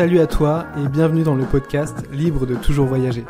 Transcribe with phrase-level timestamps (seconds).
[0.00, 3.26] Salut à toi et bienvenue dans le podcast Libre de toujours voyager.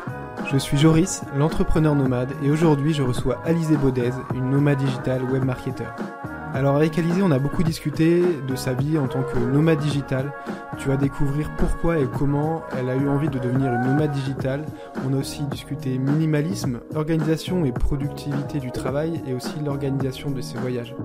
[0.49, 5.43] Je suis Joris, l'entrepreneur nomade et aujourd'hui je reçois Alizé Baudez, une nomade digitale web
[5.43, 5.89] marketer.
[6.53, 10.31] Alors avec Alizé, on a beaucoup discuté de sa vie en tant que nomade digital.
[10.77, 14.65] Tu vas découvrir pourquoi et comment elle a eu envie de devenir une nomade digitale.
[15.05, 20.57] On a aussi discuté minimalisme, organisation et productivité du travail et aussi l'organisation de ses
[20.57, 20.95] voyages.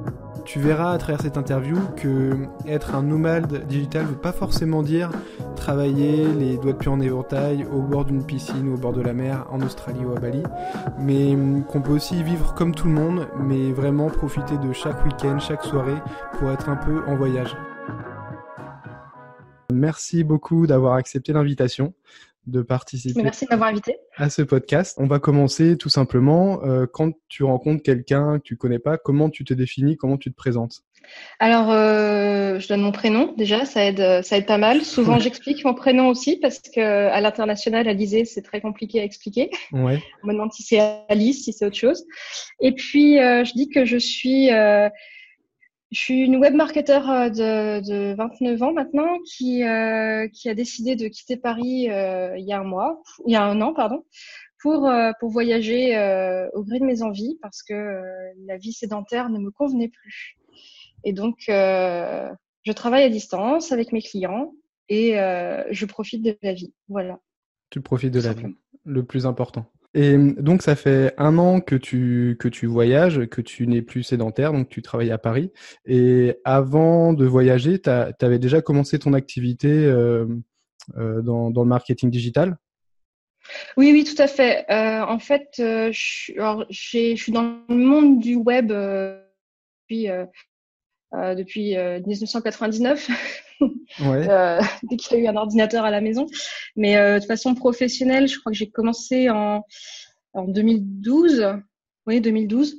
[0.46, 4.84] Tu verras à travers cette interview que être un nomade digital ne veut pas forcément
[4.84, 5.10] dire
[5.56, 9.02] travailler les doigts de pied en éventail au bord d'une piscine ou au bord de
[9.02, 10.44] la mer en Australie ou à Bali,
[11.00, 11.36] mais
[11.68, 15.64] qu'on peut aussi vivre comme tout le monde, mais vraiment profiter de chaque week-end, chaque
[15.64, 16.00] soirée
[16.38, 17.56] pour être un peu en voyage.
[19.74, 21.92] Merci beaucoup d'avoir accepté l'invitation
[22.46, 23.22] de participer.
[23.22, 23.96] Merci de m'avoir invité.
[24.16, 24.96] À ce podcast.
[24.98, 26.62] On va commencer tout simplement.
[26.64, 30.30] Euh, quand tu rencontres quelqu'un que tu connais pas, comment tu te définis, comment tu
[30.30, 30.82] te présentes?
[31.38, 34.82] Alors, euh, je donne mon prénom déjà, ça aide, ça aide pas mal.
[34.82, 39.04] Souvent, j'explique mon prénom aussi parce que à l'international, à l'ISE, c'est très compliqué à
[39.04, 39.50] expliquer.
[39.72, 40.02] Ouais.
[40.22, 42.04] On me demande si c'est Alice, si c'est autre chose.
[42.60, 44.88] Et puis, euh, je dis que je suis euh,
[45.92, 50.54] je suis une web marketer euh, de, de 29 ans maintenant qui, euh, qui a
[50.54, 53.72] décidé de quitter Paris euh, il y a un mois, il y a un an,
[53.72, 54.04] pardon,
[54.60, 55.96] pour, euh, pour voyager
[56.54, 58.02] au gré de mes envies parce que
[58.46, 60.36] la vie sédentaire ne me convenait plus.
[61.04, 64.52] Et donc, je travaille à distance avec mes clients
[64.88, 66.74] et je profite de la vie.
[66.88, 67.20] Voilà.
[67.70, 69.70] Tu profites de la vie, le plus important.
[69.94, 74.02] Et donc, ça fait un an que tu, que tu voyages, que tu n'es plus
[74.02, 75.52] sédentaire, donc tu travailles à Paris.
[75.86, 80.26] Et avant de voyager, tu avais déjà commencé ton activité euh,
[80.98, 82.56] euh, dans, le marketing digital?
[83.76, 84.66] Oui, oui, tout à fait.
[84.70, 90.08] Euh, en fait, je, je, suis dans le monde du web depuis,
[91.12, 93.08] depuis 1999.
[94.00, 96.26] Euh, dès qu'il a eu un ordinateur à la maison.
[96.74, 99.64] Mais euh, de façon professionnelle, je crois que j'ai commencé en,
[100.34, 101.60] en 2012.
[102.06, 102.76] Oui, 2012.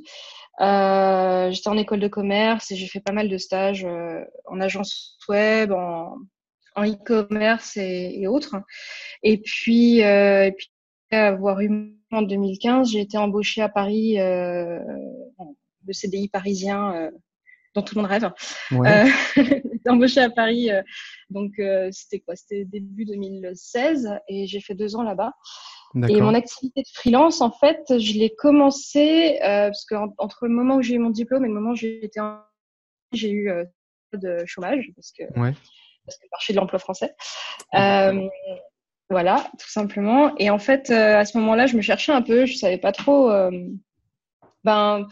[0.60, 3.88] Euh, j'étais en école de commerce et j'ai fait pas mal de stages
[4.46, 6.18] en agence web, en,
[6.78, 8.56] e-commerce et, autres.
[9.24, 10.54] Et puis, et
[11.12, 17.10] avoir eu en 2015, j'ai été embauchée à Paris, le CDI parisien
[17.78, 18.32] dont tout le monde rêve.
[18.72, 19.06] Ouais.
[19.38, 20.82] Euh, embauchée à Paris, euh,
[21.30, 22.36] donc euh, c'était quoi?
[22.36, 25.34] C'était début 2016 et j'ai fait deux ans là-bas.
[26.10, 30.54] Et mon activité de freelance, en fait, je l'ai commencé euh, parce que entre le
[30.54, 32.40] moment où j'ai eu mon diplôme et le moment où j'ai été en...
[33.14, 33.64] j'ai eu euh,
[34.14, 35.54] de chômage parce que ouais.
[36.06, 37.16] parce que le marché de l'emploi français.
[37.74, 38.28] Euh,
[39.10, 40.36] voilà, tout simplement.
[40.38, 43.32] Et en fait, à ce moment-là, je me cherchais un peu, je savais pas trop.
[44.66, 45.08] ben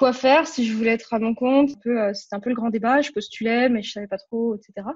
[0.00, 1.72] quoi faire si je voulais être à mon compte.
[1.86, 3.02] Euh, c'était un peu le grand débat.
[3.02, 4.88] Je postulais, mais je savais pas trop, etc.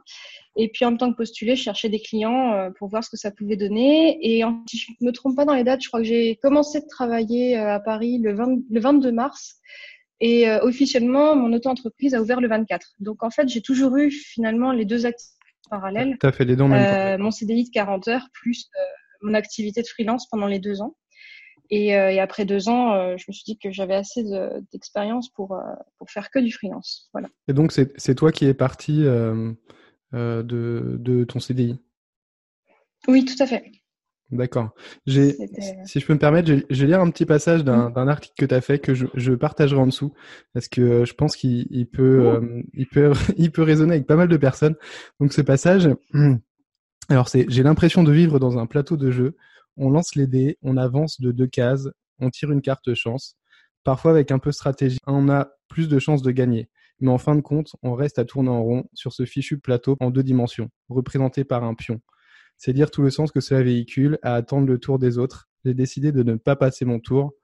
[0.57, 3.11] Et puis en même temps que postuler, je cherchais des clients euh, pour voir ce
[3.11, 4.19] que ça pouvait donner.
[4.23, 6.87] Et si je me trompe pas dans les dates, je crois que j'ai commencé de
[6.87, 9.57] travailler euh, à Paris le, 20, le 22 mars.
[10.21, 12.95] Et euh, officiellement, mon auto-entreprise a ouvert le 24.
[13.01, 15.35] Donc en fait, j'ai toujours eu finalement les deux activités
[15.69, 16.17] parallèles.
[16.19, 17.25] Tu as fait les deux en même temps.
[17.25, 18.71] mon CDI de 40 heures plus
[19.23, 20.95] mon activité de freelance pendant les deux ans.
[21.71, 24.23] Et, euh, et, après deux ans, euh, je me suis dit que j'avais assez
[24.73, 25.63] d'expérience de, pour, euh,
[25.99, 27.09] pour faire que du freelance.
[27.13, 27.29] Voilà.
[27.49, 29.57] Et donc, c'est toi qui es parti de,
[30.13, 31.79] de ton CDI
[33.09, 33.65] Oui, tout à fait.
[34.31, 34.71] D'accord.
[35.07, 38.09] Si je peux me permettre, je, vais lire un petit passage d'un mmh.
[38.09, 40.13] article que tu as fait que je, je, partagerai en dessous
[40.55, 44.37] parce que je pense qu'il peut, il peut, il peut résonner avec pas mal de
[44.37, 44.77] personnes.
[45.21, 45.89] Donc, ce passage,
[47.09, 49.37] alors c'est J'ai l'impression de vivre dans un plateau de jeu
[49.77, 53.37] on lance les dés, on avance de deux cases, on tire une carte chance.
[53.85, 56.69] Parfois, avec un peu de stratégie, on a plus de chances de gagner.
[57.01, 59.97] Mais en fin de compte, on reste à tourner en rond sur ce fichu plateau
[60.01, 62.01] en deux dimensions, représenté par un pion.
[62.57, 65.49] C'est dire tout le sens que cela véhicule à attendre le tour des autres.
[65.65, 67.35] J'ai décidé de ne pas passer mon tour.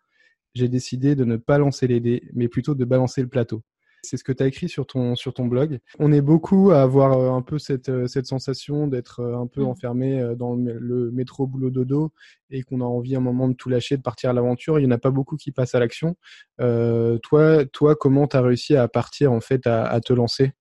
[0.54, 3.62] J'ai décidé de ne pas lancer les dés, mais plutôt de balancer le plateau.
[4.02, 5.78] C'est ce que tu as écrit sur ton, sur ton blog.
[5.98, 9.46] On est beaucoup à avoir euh, un peu cette, euh, cette sensation d'être euh, un
[9.46, 9.66] peu mmh.
[9.66, 12.12] enfermé dans le métro boulot dodo
[12.50, 14.78] et qu'on a envie à un moment de tout lâcher, de partir à l'aventure.
[14.78, 16.16] Il n'y en a pas beaucoup qui passent à l'action.
[16.60, 20.52] Euh, toi, toi, comment tu as réussi à partir, en fait, à, à te lancer?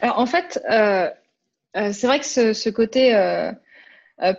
[0.00, 1.10] Alors, en fait, euh,
[1.74, 3.12] c'est vrai que ce, ce côté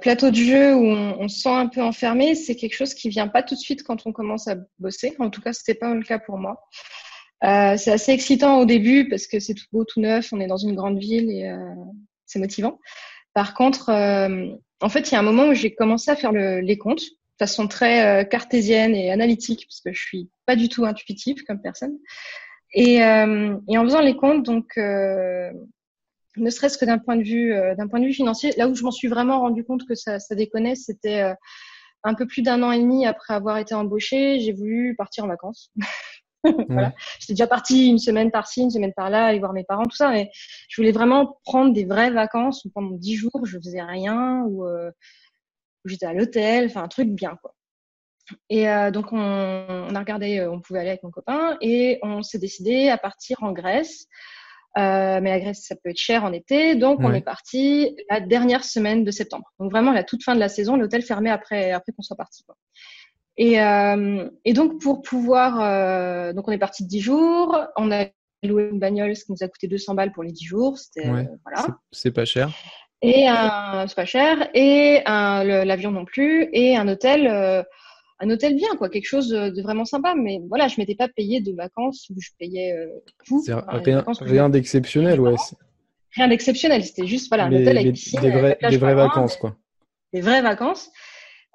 [0.01, 3.09] plateau de jeu où on, on, se sent un peu enfermé, c'est quelque chose qui
[3.09, 5.15] vient pas tout de suite quand on commence à bosser.
[5.19, 6.61] En tout cas, c'était pas le cas pour moi.
[7.43, 10.47] Euh, c'est assez excitant au début parce que c'est tout beau, tout neuf, on est
[10.47, 11.57] dans une grande ville et euh,
[12.25, 12.79] c'est motivant.
[13.33, 14.47] Par contre, euh,
[14.81, 17.01] en fait, il y a un moment où j'ai commencé à faire le, les comptes
[17.03, 21.59] de façon très cartésienne et analytique parce que je suis pas du tout intuitive comme
[21.59, 21.97] personne.
[22.73, 27.87] Et, et en faisant les comptes, donc ne serait-ce que d'un point de vue d'un
[27.87, 28.53] point de vue financier.
[28.57, 31.33] Là où je m'en suis vraiment rendu compte que ça, ça déconnait, c'était
[32.03, 34.39] un peu plus d'un an et demi après avoir été embauchée.
[34.39, 35.71] J'ai voulu partir en vacances.
[36.69, 36.93] voilà.
[37.19, 40.09] J'étais déjà partie une semaine par-ci, une semaine par-là, aller voir mes parents, tout ça,
[40.09, 40.31] mais
[40.69, 44.65] je voulais vraiment prendre des vraies vacances où pendant dix jours je faisais rien ou
[45.85, 47.53] j'étais à l'hôtel, enfin un truc bien quoi.
[48.49, 51.99] Et euh, donc, on, on, a regardé, euh, on pouvait aller avec mon copain et
[52.01, 54.07] on s'est décidé à partir en Grèce.
[54.77, 56.75] Euh, mais la Grèce, ça peut être cher en été.
[56.75, 59.51] Donc, on est parti la dernière semaine de septembre.
[59.59, 62.45] Donc, vraiment, la toute fin de la saison, l'hôtel fermé après, après qu'on soit parti.
[63.37, 65.59] Et, euh, et, donc, pour pouvoir.
[65.61, 67.57] Euh, donc, on est parti de 10 jours.
[67.77, 68.05] On a
[68.43, 70.77] loué une bagnole, ce qui nous a coûté 200 balles pour les 10 jours.
[70.77, 71.09] C'était.
[71.09, 71.27] Ouais.
[71.43, 71.67] voilà.
[71.91, 72.51] C'est pas cher.
[73.01, 73.85] Et un.
[73.87, 74.49] C'est pas cher.
[74.53, 76.49] Et l'avion non plus.
[76.53, 77.65] Et un hôtel
[78.21, 80.13] un hôtel bien, quoi, quelque chose de vraiment sympa.
[80.15, 82.87] Mais voilà, je m'étais pas payé de vacances où je payais euh,
[83.25, 83.43] tout.
[83.67, 85.35] rien, rien d'exceptionnel, ouais.
[86.15, 88.29] Rien d'exceptionnel, c'était juste voilà un hôtel avec piscine, des,
[88.77, 89.55] vraies vacances, quoi.
[90.13, 90.91] Des vraies vacances.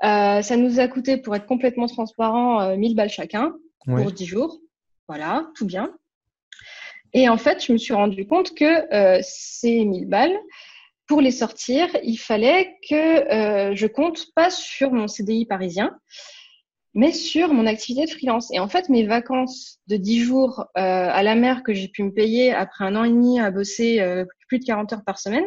[0.04, 3.54] Euh, ça nous a coûté, pour être complètement transparent, euh, 1000 balles chacun
[3.84, 4.60] pour 10 jours.
[5.08, 5.92] Voilà, tout bien.
[7.12, 10.36] Et en fait, je me suis rendu compte que euh, ces 1000 balles,
[11.06, 15.96] pour les sortir, il fallait que euh, je compte pas sur mon CDI parisien,
[16.94, 18.52] mais sur mon activité de freelance.
[18.52, 22.02] Et en fait, mes vacances de 10 jours euh, à la mer que j'ai pu
[22.02, 25.18] me payer après un an et demi à bosser euh, plus de 40 heures par
[25.18, 25.46] semaine,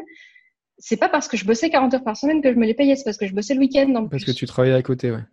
[0.80, 2.96] c'est pas parce que je bossais 40 heures par semaine que je me les payais,
[2.96, 4.08] c'est parce que je bossais le week-end.
[4.10, 5.24] Parce que tu travaillais à côté, ouais.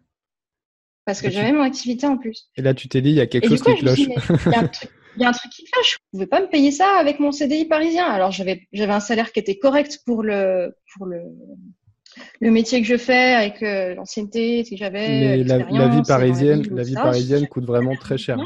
[1.05, 2.49] Parce que j'avais mon activité en plus.
[2.57, 4.01] Et là, tu t'es dit, il y a quelque chose qui cloche.
[5.19, 5.93] Il y, a un truc qui cloche.
[5.93, 8.05] Je pouvais pas me payer ça avec mon CDI parisien.
[8.05, 11.23] Alors, j'avais, j'avais un salaire qui était correct pour le, pour le,
[12.43, 15.39] le métier que je fais avec euh, l'ancienneté que j'avais.
[15.39, 18.37] La, la, vie parisienne, la vie parisienne coûte vraiment très cher.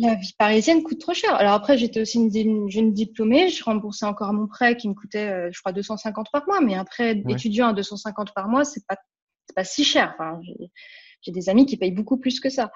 [0.00, 1.34] La vie parisienne coûte trop cher.
[1.34, 3.48] Alors après, j'étais aussi une, jeune diplômée.
[3.48, 6.60] Je remboursais encore mon prêt qui me coûtait, euh, je crois, 250 par mois.
[6.60, 8.96] Mais un prêt étudiant à 250 par mois, c'est pas,
[9.54, 10.14] pas si cher.
[10.18, 10.40] Enfin,
[11.22, 12.70] j'ai des amis qui payent beaucoup plus que ça.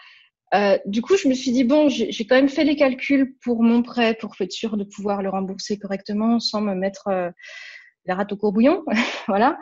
[0.54, 3.62] Euh, du coup, je me suis dit bon, j'ai quand même fait les calculs pour
[3.62, 7.30] mon prêt pour être sûr de pouvoir le rembourser correctement sans me mettre euh,
[8.04, 8.84] la rate au courbouillon.
[9.28, 9.58] voilà.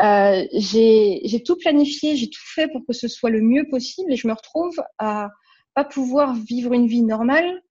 [0.00, 4.16] Euh, j'ai tout planifié, j'ai tout fait pour que ce soit le mieux possible et
[4.16, 5.30] je me retrouve à
[5.74, 7.62] pas pouvoir vivre une vie normale.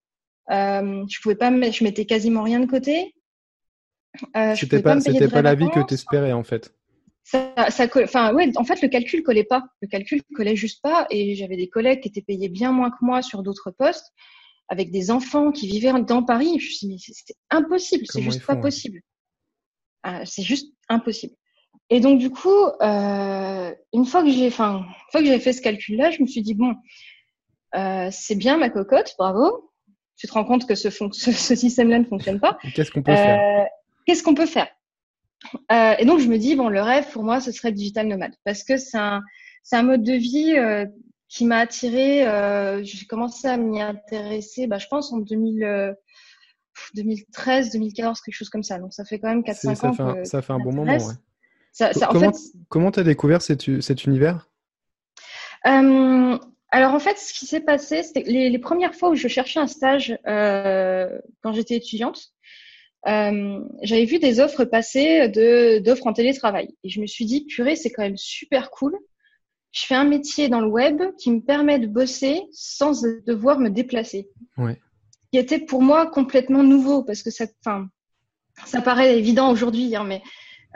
[0.49, 3.13] Euh, je pouvais pas, je mettais quasiment rien de côté.
[4.35, 4.95] Euh, c'était pas,
[5.41, 6.73] la vie que tu espérais en fait.
[7.23, 9.63] Ça, ça, enfin, ouais, en fait, le calcul collait pas.
[9.81, 12.97] Le calcul collait juste pas et j'avais des collègues qui étaient payés bien moins que
[13.01, 14.11] moi sur d'autres postes
[14.67, 16.57] avec des enfants qui vivaient dans Paris.
[16.59, 19.01] Je me suis dit, mais c'était impossible, c'est juste pas possible.
[20.03, 21.35] Ah, c'est juste impossible.
[21.89, 22.49] Et donc du coup,
[22.81, 26.27] euh, une fois que j'ai, enfin, une fois que j'ai fait ce calcul-là, je me
[26.27, 26.73] suis dit bon,
[27.75, 29.71] euh, c'est bien ma cocotte, bravo.
[30.17, 32.57] Tu te rends compte que ce, ce, ce système-là ne fonctionne pas.
[32.75, 33.63] Qu'est-ce qu'on peut faire?
[33.63, 33.65] Euh,
[34.05, 34.67] Qu'est-ce qu'on peut faire?
[35.71, 38.33] Euh, Et donc je me dis bon, le rêve pour moi, ce serait digital nomade
[38.43, 39.21] parce que c'est un,
[39.71, 40.55] un mode de vie
[41.27, 42.25] qui m'a attiré.
[42.83, 45.95] j'ai commencé à m'y intéresser, bah, je pense en 2000.
[46.95, 48.79] 2013, 2014, quelque chose comme ça.
[48.79, 50.15] Donc ça fait quand même 4-5 ans.
[50.15, 50.97] Fait ça fait un bon moment.
[52.69, 54.47] comment tu as découvert cet, cet univers?
[55.67, 56.37] Euh,
[56.71, 59.59] Alors en fait, ce qui s'est passé, c'était les, les, premières fois où je cherchais
[59.59, 62.31] un stage euh, quand j'étais étudiante.
[63.07, 66.69] Euh, j'avais vu des offres passer de d'offres en télétravail.
[66.83, 68.97] Et je me suis dit purée c'est quand même super cool.
[69.71, 73.69] Je fais un métier dans le web qui me permet de bosser sans devoir me
[73.69, 74.29] déplacer.
[74.57, 74.77] Ouais.
[75.31, 77.87] Qui était pour moi complètement nouveau parce que ça, enfin,
[78.65, 80.21] ça paraît évident aujourd'hui, hein, mais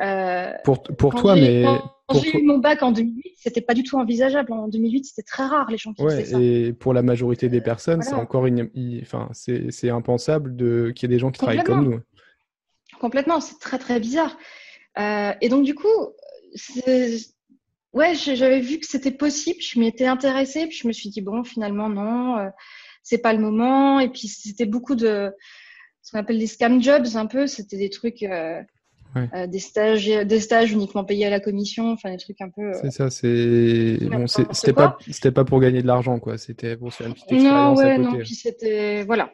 [0.02, 1.64] euh, pour pour toi, mais
[2.08, 4.54] quand j'ai eu mon bac en 2008, c'était pas du tout envisageable.
[4.54, 6.40] En 2008, c'était très rare les gens qui ouais, faisaient ça.
[6.40, 8.70] Et pour la majorité des personnes, c'est encore une,
[9.02, 12.00] enfin, c'est c'est impensable de qu'il y ait des gens qui travaillent comme nous.
[13.00, 14.38] Complètement, c'est très très bizarre.
[15.00, 15.88] Euh, et donc du coup,
[17.94, 21.22] ouais, j'avais vu que c'était possible, je m'y étais intéressée, puis je me suis dit
[21.22, 22.38] bon, finalement non.
[22.38, 22.50] Euh,
[23.06, 24.00] c'est pas le moment.
[24.00, 25.32] Et puis c'était beaucoup de
[26.02, 27.48] ce qu'on appelle des scam jobs un peu.
[27.48, 28.24] C'était des trucs,
[29.15, 32.50] euh, euh, des stages, des stages uniquement payés à la commission, enfin des trucs un
[32.50, 32.69] peu.
[32.69, 33.10] Euh, c'est ça.
[33.10, 36.38] C'est bon, c'était pas c'était pas pour gagner de l'argent quoi.
[36.38, 38.07] C'était pour faire une petite expérience non, ouais, à côté.
[38.10, 39.31] Non, puis c'était voilà.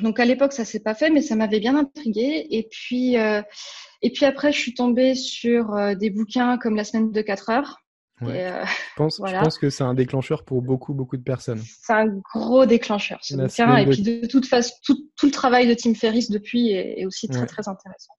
[0.00, 2.46] Donc à l'époque ça s'est pas fait, mais ça m'avait bien intrigué.
[2.50, 7.22] Et puis et puis après je suis tombée sur des bouquins comme La semaine de
[7.22, 7.78] 4 heures
[8.22, 11.62] euh, je, pense, je pense que c'est un déclencheur pour beaucoup, beaucoup de personnes.
[11.62, 13.76] C'est un gros déclencheur, ce bouquin.
[13.76, 17.06] Et puis, de toute façon, tout, tout, le travail de Tim Ferriss depuis est, est
[17.06, 18.14] aussi très, très intéressant.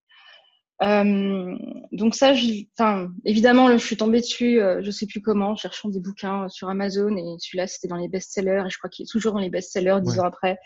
[0.81, 1.57] Euh,
[1.91, 2.33] donc ça,
[2.77, 6.69] enfin, évidemment, je suis tombée dessus, euh, je sais plus comment, cherchant des bouquins sur
[6.69, 9.50] Amazon et celui-là, c'était dans les best-sellers et je crois qu'il est toujours dans les
[9.50, 10.57] best-sellers dix ans après.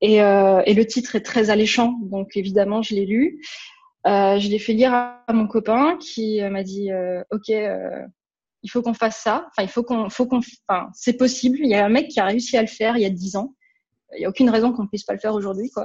[0.00, 3.40] Et, euh, et, le titre est très alléchant, donc évidemment, je l'ai lu.
[4.06, 8.06] Euh, je l'ai fait lire à mon copain qui m'a dit euh, Ok, euh,
[8.62, 9.46] il faut qu'on fasse ça.
[9.50, 11.58] Enfin, il faut qu'on, faut qu'on, enfin, c'est possible.
[11.60, 13.36] Il y a un mec qui a réussi à le faire il y a dix
[13.36, 13.54] ans.
[14.16, 15.84] Il n'y a aucune raison qu'on ne puisse pas le faire aujourd'hui, quoi.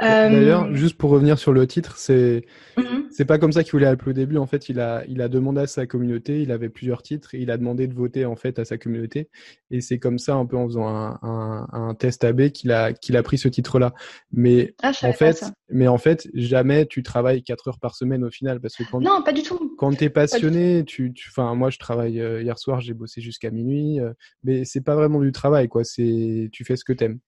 [0.00, 2.44] D'ailleurs, euh, juste pour revenir sur le titre, c'est
[2.76, 3.04] mhm.
[3.10, 4.38] c'est pas comme ça qu'il voulait appeler au début.
[4.38, 7.38] En fait, il a il a demandé à sa communauté, il avait plusieurs titres, et
[7.38, 9.28] il a demandé de voter en fait à sa communauté.
[9.70, 12.92] Et c'est comme ça, un peu en faisant un, un, un test AB, qu'il a
[12.92, 13.92] qu'il a pris ce titre-là.
[14.32, 18.30] Mais ah, en fait, mais en fait, jamais tu travailles quatre heures par semaine au
[18.30, 19.74] final, parce que quand non, pas du tout.
[19.78, 24.00] Quand t'es passionné, tu, enfin, moi, je travaille euh, hier soir, j'ai bossé jusqu'à minuit,
[24.00, 24.12] euh,
[24.44, 25.84] mais c'est pas vraiment du travail, quoi.
[25.84, 27.18] C'est tu fais ce que t'aimes.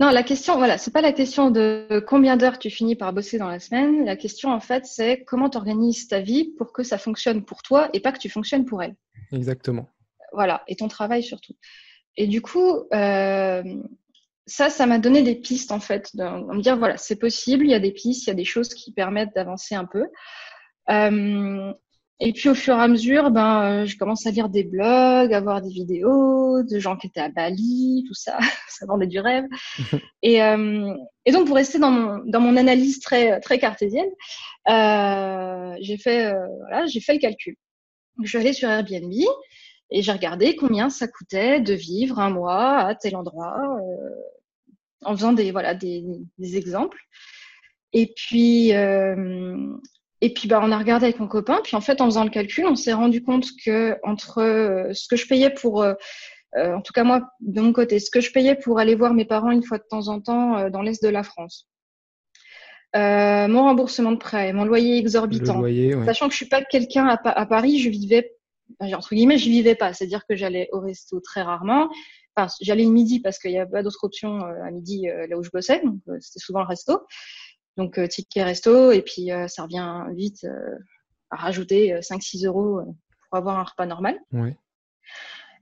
[0.00, 3.38] Non, la question, voilà, c'est pas la question de combien d'heures tu finis par bosser
[3.38, 4.04] dans la semaine.
[4.04, 7.62] La question, en fait, c'est comment tu organises ta vie pour que ça fonctionne pour
[7.62, 8.96] toi et pas que tu fonctionnes pour elle.
[9.32, 9.88] Exactement.
[10.32, 11.54] Voilà, et ton travail surtout.
[12.16, 13.62] Et du coup, euh,
[14.46, 17.70] ça, ça m'a donné des pistes, en fait, de, me dire, voilà, c'est possible, il
[17.70, 20.06] y a des pistes, il y a des choses qui permettent d'avancer un peu.
[20.90, 21.72] Euh,
[22.20, 25.32] et puis au fur et à mesure, ben, euh, je commence à lire des blogs,
[25.32, 28.38] à voir des vidéos de gens qui étaient à Bali, tout ça,
[28.68, 29.44] ça vendait du rêve.
[30.22, 34.10] et, euh, et donc pour rester dans mon, dans mon analyse très, très cartésienne,
[34.68, 37.56] euh, j'ai fait, euh, voilà, j'ai fait le calcul.
[38.22, 39.12] Je suis allée sur Airbnb
[39.90, 44.10] et j'ai regardé combien ça coûtait de vivre un mois à tel endroit, euh,
[45.04, 46.04] en faisant des, voilà, des,
[46.38, 47.00] des exemples.
[47.92, 49.74] Et puis, euh,
[50.22, 52.30] et puis bah, on a regardé avec mon copain, puis en fait en faisant le
[52.30, 55.94] calcul, on s'est rendu compte que entre euh, ce que je payais pour, euh,
[56.56, 59.14] euh, en tout cas moi de mon côté, ce que je payais pour aller voir
[59.14, 61.68] mes parents une fois de temps en temps dans l'est de la France,
[62.94, 65.60] mon remboursement de prêt, mon loyer exorbitant,
[66.06, 68.32] sachant que je suis pas quelqu'un à, à, Paris, je vivais
[68.80, 71.90] entre guillemets, je vivais pas, c'est-à-dire que j'allais au resto très rarement.
[72.36, 75.42] Enfin, j'allais le midi parce qu'il n'y avait pas d'autre option à midi là où
[75.42, 77.00] je bossais, donc c'était souvent le resto.
[77.76, 80.78] Donc, euh, ticket resto, et puis euh, ça revient vite euh,
[81.30, 82.80] à rajouter 5-6 euros
[83.28, 84.18] pour avoir un repas normal.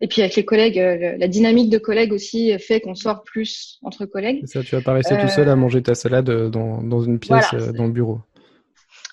[0.03, 4.07] Et puis avec les collègues, la dynamique de collègues aussi fait qu'on sort plus entre
[4.07, 4.45] collègues.
[4.47, 7.53] Ça, tu vas pas rester tout seul à manger ta salade dans, dans une pièce
[7.53, 8.21] dans le bureau.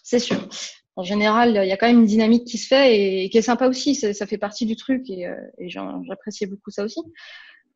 [0.01, 0.48] C'est sûr.
[0.96, 3.42] En général, il y a quand même une dynamique qui se fait et, qui est
[3.44, 3.96] sympa aussi.
[3.96, 7.01] Ça, ça fait partie du truc et, et j'appréciais beaucoup ça aussi.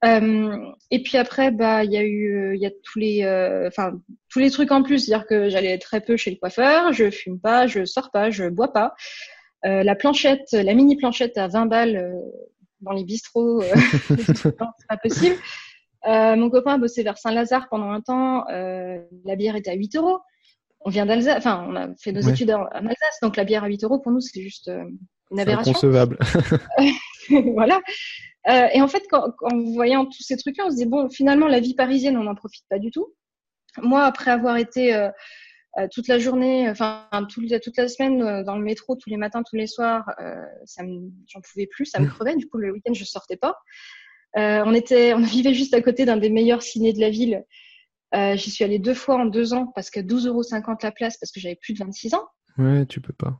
[0.03, 3.24] Euh, et puis après, bah, il y a eu, euh, il y a tous les,
[3.24, 3.93] euh, enfin,
[4.29, 7.39] tous les trucs en plus, c'est-à-dire que j'allais très peu chez le coiffeur, je fume
[7.39, 8.93] pas, je sors pas, je bois pas.
[9.65, 12.13] Euh, la planchette, la mini planchette à 20 balles
[12.81, 13.62] dans les bistrots,
[14.17, 15.36] c'est pas possible.
[16.05, 18.46] mon copain a bossé vers Saint-Lazare pendant un temps.
[18.48, 20.20] la bière était à 8 euros.
[20.84, 23.67] On vient d'Alsace, enfin, on a fait nos études en Alsace, donc la bière à
[23.67, 24.72] 8 euros pour nous, c'est juste
[25.29, 25.74] une aberration.
[25.74, 26.17] Inconcevable.
[27.53, 27.79] voilà.
[28.50, 31.48] Euh, et en fait, quand, en voyant tous ces trucs-là, on se dit bon, finalement,
[31.48, 33.13] la vie parisienne, on n'en profite pas du tout.
[33.81, 35.10] Moi, après avoir été euh,
[35.77, 39.17] euh toute la journée, enfin toute, toute la semaine euh, dans le métro, tous les
[39.17, 40.83] matins, tous les soirs, euh, ça
[41.27, 42.10] j'en pouvais plus, ça me mmh.
[42.10, 42.36] crevait.
[42.36, 43.55] Du coup, le week-end, je sortais pas.
[44.36, 47.43] on était, on vivait juste à côté d'un des meilleurs ciné de la ville.
[48.13, 50.43] J'y suis allée deux fois en deux ans parce que 12,50 euros
[50.83, 52.25] la place parce que j'avais plus de 26 ans.
[52.57, 53.39] Ouais, tu peux pas.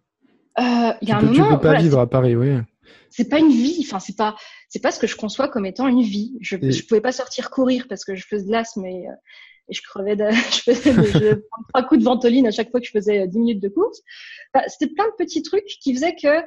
[1.02, 2.62] Il y a un moment, tu peux pas vivre à Paris, oui
[3.10, 3.80] c'est pas une vie.
[3.86, 4.36] Enfin, c'est pas,
[4.70, 6.38] c'est pas ce que je conçois comme étant une vie.
[6.42, 9.14] Je, je pouvais pas sortir courir parce que je faisais de l'asthme et, euh,
[9.70, 12.86] et je crevais de, je faisais je trois coups de ventoline à chaque fois que
[12.86, 14.02] je faisais 10 minutes de course.
[14.68, 16.44] c'était plein de petits trucs qui faisaient que,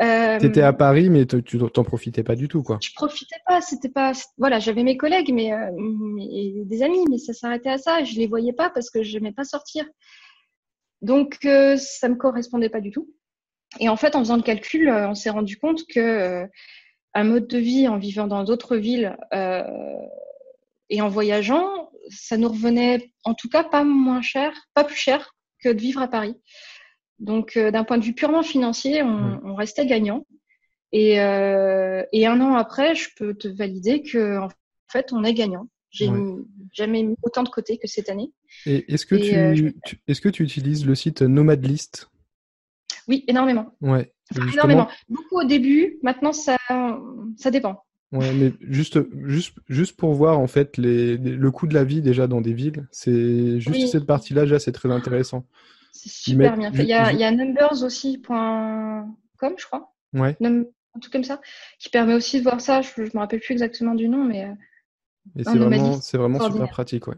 [0.00, 2.78] euh, T'étais à Paris, mais tu t'en profitais pas du tout, quoi.
[2.82, 3.60] Je profitais pas.
[3.60, 4.12] C'était pas.
[4.36, 5.70] Voilà, j'avais mes collègues, mais, euh,
[6.30, 8.04] et des amis, mais ça s'arrêtait à ça.
[8.04, 9.86] Je les voyais pas parce que je n'aimais pas sortir.
[11.00, 13.08] Donc, euh, ça me correspondait pas du tout.
[13.80, 16.46] Et en fait, en faisant le calcul, euh, on s'est rendu compte que euh,
[17.14, 19.62] un mode de vie en vivant dans d'autres villes euh,
[20.90, 25.34] et en voyageant, ça nous revenait en tout cas pas moins cher, pas plus cher
[25.60, 26.34] que de vivre à Paris.
[27.18, 30.26] Donc, d'un point de vue purement financier, on, restait gagnant.
[30.92, 34.48] Et, et, un an après, je peux te valider que en
[34.92, 35.66] fait, on est gagnant.
[35.90, 36.10] J'ai
[36.72, 38.30] jamais mis autant de côté que cette année.
[38.66, 39.74] Est-ce que, tu,
[40.06, 42.10] est-ce que tu utilises le site Nomadlist?
[43.08, 43.74] Oui, énormément.
[43.80, 44.12] Ouais.
[44.52, 44.88] énormément.
[45.08, 45.98] Beaucoup au début.
[46.02, 46.56] Maintenant, ça,
[47.36, 47.84] ça dépend.
[48.12, 52.02] Ouais, mais juste, juste, juste pour voir en fait les, le coût de la vie
[52.02, 55.44] déjà dans des villes, c'est juste cette partie-là, déjà, c'est très intéressant.
[55.92, 56.82] C'est super bien fait.
[56.82, 59.92] Il y a, il y a numbers aussi.com, je crois.
[60.12, 60.36] Ouais.
[60.40, 60.64] un
[61.00, 61.40] truc comme ça,
[61.78, 62.80] qui permet aussi de voir ça.
[62.80, 64.52] Je, ne me rappelle plus exactement du nom, mais.
[65.36, 67.16] Et c'est vraiment, c'est vraiment super pratique, ouais.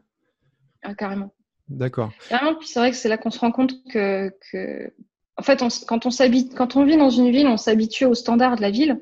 [0.83, 1.35] Ah, carrément.
[1.68, 2.12] D'accord.
[2.30, 4.90] Carrément, puis c'est vrai que c'est là qu'on se rend compte que, que
[5.38, 6.11] en fait, quand on
[6.57, 9.00] quand on vit dans une ville, on s'habitue aux standards de la ville,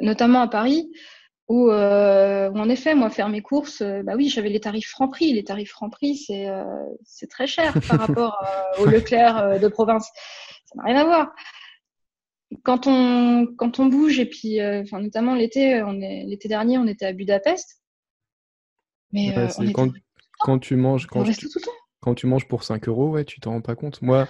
[0.00, 0.90] notamment à Paris.
[1.46, 5.34] où, euh, en effet, moi, faire mes courses, euh, bah oui, j'avais les tarifs Franprix.
[5.34, 6.64] Les tarifs Franprix, c'est euh,
[7.04, 8.38] c'est très cher par rapport
[8.78, 10.08] au Leclerc de province.
[10.64, 11.34] Ça n'a rien à voir.
[12.62, 16.86] Quand on quand on bouge et puis, enfin notamment l'été, on est l'été dernier, on
[16.86, 17.82] était à Budapest.
[19.12, 19.34] Mais
[19.74, 19.92] quand,
[20.40, 21.48] quand, tu manges, quand, tu,
[22.04, 24.02] quand tu manges pour 5 euros, ouais, tu t'en rends pas compte.
[24.02, 24.28] Moi,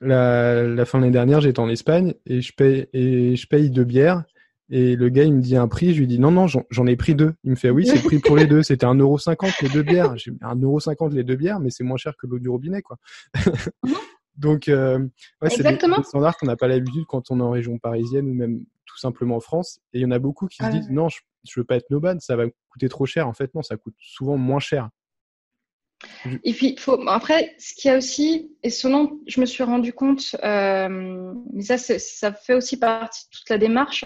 [0.00, 3.70] la, la fin de l'année dernière, j'étais en Espagne et je paye et je paye
[3.70, 4.24] deux bières
[4.68, 6.96] et le gars, il me dit un prix, je lui dis non, non, j'en ai
[6.96, 7.34] pris deux.
[7.44, 8.62] Il me fait oui, c'est le prix pour les deux.
[8.62, 10.16] C'était 1,50€ les deux bières.
[10.16, 12.96] J'ai 1,50€ les deux bières, mais c'est moins cher que l'eau du robinet, quoi.
[13.34, 13.52] Mhm.
[14.36, 14.98] Donc, euh,
[15.40, 18.34] ouais, c'est des, standards qu'on n'a pas l'habitude quand on est en région parisienne ou
[18.34, 19.80] même tout simplement en France.
[19.94, 21.88] Et il y en a beaucoup qui se disent non, je, je veux pas être
[21.88, 23.28] nomade, ça va coûter trop cher.
[23.28, 24.90] En fait, non, ça coûte souvent moins cher.
[26.44, 27.00] Et puis, faut...
[27.08, 31.62] après, ce qu'il y a aussi, et selon, je me suis rendu compte, euh, mais
[31.62, 34.04] ça, ça fait aussi partie de toute la démarche,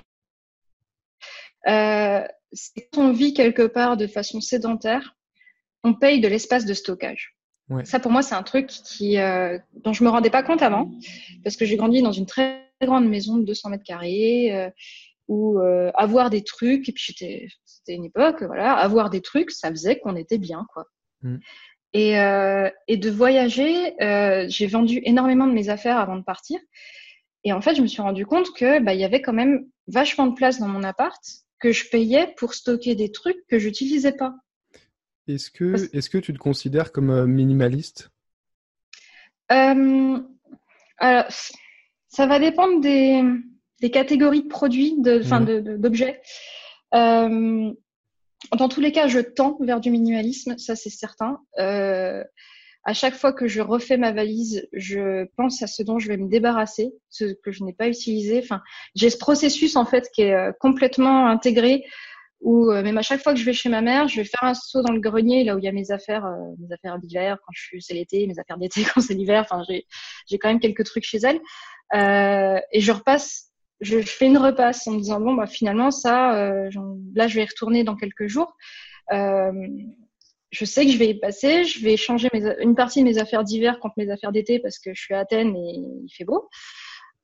[1.69, 2.23] euh,
[2.93, 5.17] quand on vit quelque part de façon sédentaire,
[5.83, 7.37] on paye de l'espace de stockage.
[7.85, 10.91] Ça, pour moi, c'est un truc qui, euh, dont je me rendais pas compte avant,
[11.45, 14.73] parce que j'ai grandi dans une très grande maison de 200 mètres carrés,
[15.29, 15.61] où
[15.95, 20.01] avoir des trucs, et puis c'était, c'était une époque, voilà, avoir des trucs, ça faisait
[20.01, 20.87] qu'on était bien, quoi.
[21.23, 21.37] Mm.
[21.93, 26.61] Et, euh, et de voyager, euh, j'ai vendu énormément de mes affaires avant de partir.
[27.43, 29.67] Et en fait, je me suis rendu compte que bah, il y avait quand même
[29.89, 31.21] vachement de place dans mon appart
[31.59, 34.35] que je payais pour stocker des trucs que j'utilisais pas.
[35.27, 38.11] Est-ce que, est que tu te considères comme euh, minimaliste?
[39.53, 40.19] Euh,
[40.99, 41.25] alors,
[42.09, 43.23] Ça va dépendre des,
[43.81, 46.21] des catégories de produits, d'objets.
[46.93, 47.73] De, euh,
[48.57, 51.41] dans tous les cas, je tends vers du minimalisme, ça c'est certain.
[51.59, 52.25] Euh,
[52.85, 56.17] à chaque fois que je refais ma valise, je pense à ce dont je vais
[56.17, 58.41] me débarrasser, ce que je n'ai pas utilisé.
[58.43, 58.63] Enfin,
[58.95, 61.85] j'ai ce processus en fait qui est euh, complètement intégré.
[62.41, 64.45] Où euh, même à chaque fois que je vais chez ma mère, je vais faire
[64.45, 66.99] un saut dans le grenier là où il y a mes affaires, euh, mes affaires
[66.99, 69.43] d'hiver quand je suis c'est l'été, mes affaires d'été quand c'est l'hiver.
[69.43, 69.87] Enfin, j'ai
[70.27, 71.39] j'ai quand même quelques trucs chez elle
[71.95, 73.50] euh, et je repasse
[73.81, 76.71] je, fais une repasse en me disant bon bah finalement ça euh,
[77.15, 78.57] là je vais y retourner dans quelques jours
[79.13, 79.53] euh,
[80.51, 82.29] je sais que je vais y passer, je vais changer
[82.61, 85.21] une partie de mes affaires d'hiver contre mes affaires d'été parce que je suis à
[85.21, 86.49] Athènes et il fait beau.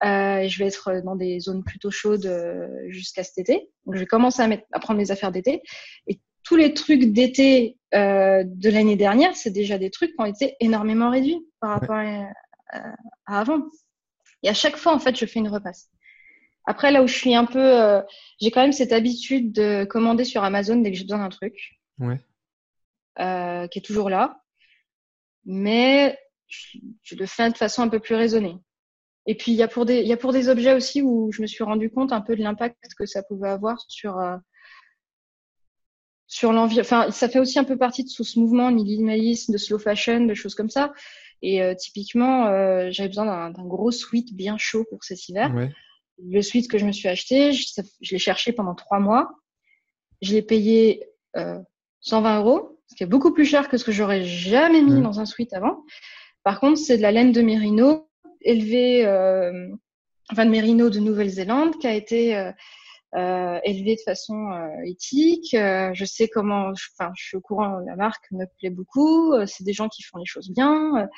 [0.05, 3.71] Euh, et je vais être dans des zones plutôt chaudes euh, jusqu'à cet été.
[3.85, 5.62] Donc je vais commencer à, mettre, à prendre mes affaires d'été.
[6.07, 10.27] Et tous les trucs d'été euh, de l'année dernière, c'est déjà des trucs qui ont
[10.27, 12.29] été énormément réduits par rapport à,
[12.71, 12.95] à,
[13.27, 13.62] avant.
[14.42, 15.88] Et à chaque fois, en fait, je fais une repasse.
[16.66, 18.02] Après, là où je suis un peu, euh,
[18.40, 21.79] j'ai quand même cette habitude de commander sur Amazon dès que j'ai besoin d'un truc.
[21.98, 22.18] Ouais.
[23.18, 24.42] Euh, qui est toujours là,
[25.46, 28.57] mais je, le fais de façon un peu plus raisonnée.
[29.24, 31.40] Et puis il y a pour des y a pour des objets aussi où je
[31.40, 34.37] me suis rendu compte un peu de l'impact que ça pouvait avoir sur euh,
[36.26, 36.81] sur l'envie.
[36.81, 40.35] Enfin, ça fait aussi un peu partie de ce mouvement minimalisme, de slow fashion, de
[40.35, 40.92] choses comme ça.
[41.40, 45.52] Et euh, typiquement, euh, j'avais besoin d'un gros sweat bien chaud pour cet hiver.
[46.22, 47.66] Le sweat que je me suis acheté, je,
[48.00, 49.31] je l'ai cherché pendant trois mois.
[50.22, 51.05] Je l'ai payé
[51.37, 51.59] euh,
[52.00, 55.02] 120 euros ce qui est beaucoup plus cher que ce que j'aurais jamais mis mm.
[55.02, 55.85] dans un sweat avant.
[56.42, 58.09] Par contre, c'est de la laine de mérino
[58.40, 59.68] élevée, euh,
[60.31, 62.52] enfin de mérino de Nouvelle-Zélande, qui a été euh,
[63.16, 65.55] euh, élevée de façon euh, éthique.
[65.55, 69.35] Euh, je sais comment, enfin, je suis au courant, la marque me plaît beaucoup.
[69.46, 71.09] C'est des gens qui font les choses bien.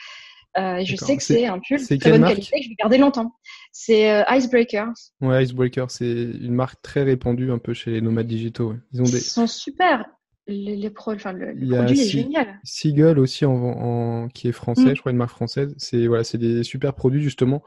[0.56, 2.98] Et je sais que c'est un pull de très bonne qualité que je vais garder
[2.98, 3.34] longtemps.
[3.72, 4.92] C'est Icebreakers.
[5.20, 8.74] Ouais, Icebreakers, c'est une marque très répandue un peu chez les nomades digitaux.
[8.92, 9.18] Ils, ont des...
[9.18, 10.04] Ils sont super
[10.48, 12.58] les, pro, enfin, le, produit est génial.
[12.64, 14.96] Seagull aussi, en, qui est français, mm.
[14.96, 15.74] je crois une marque française.
[15.76, 17.62] C'est voilà, des super produits justement.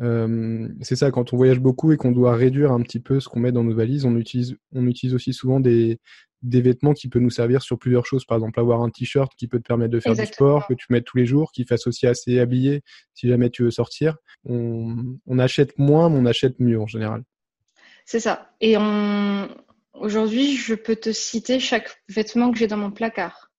[0.00, 3.28] Euh, c'est ça, quand on voyage beaucoup et qu'on doit réduire un petit peu ce
[3.28, 6.00] qu'on met dans nos valises, on utilise, on utilise aussi souvent des,
[6.44, 8.24] des vêtements qui peuvent nous servir sur plusieurs choses.
[8.24, 10.86] Par exemple, avoir un t-shirt qui peut te permettre de faire du sport, que tu
[10.90, 12.82] mets tous les jours, qui fasse aussi assez habillé
[13.14, 14.16] si jamais tu veux sortir.
[14.44, 17.24] On, on achète moins, mais on achète mieux en général.
[18.06, 18.50] C'est ça.
[18.60, 19.48] Et on,
[19.94, 23.52] Aujourd'hui, je peux te citer chaque vêtement que j'ai dans mon placard,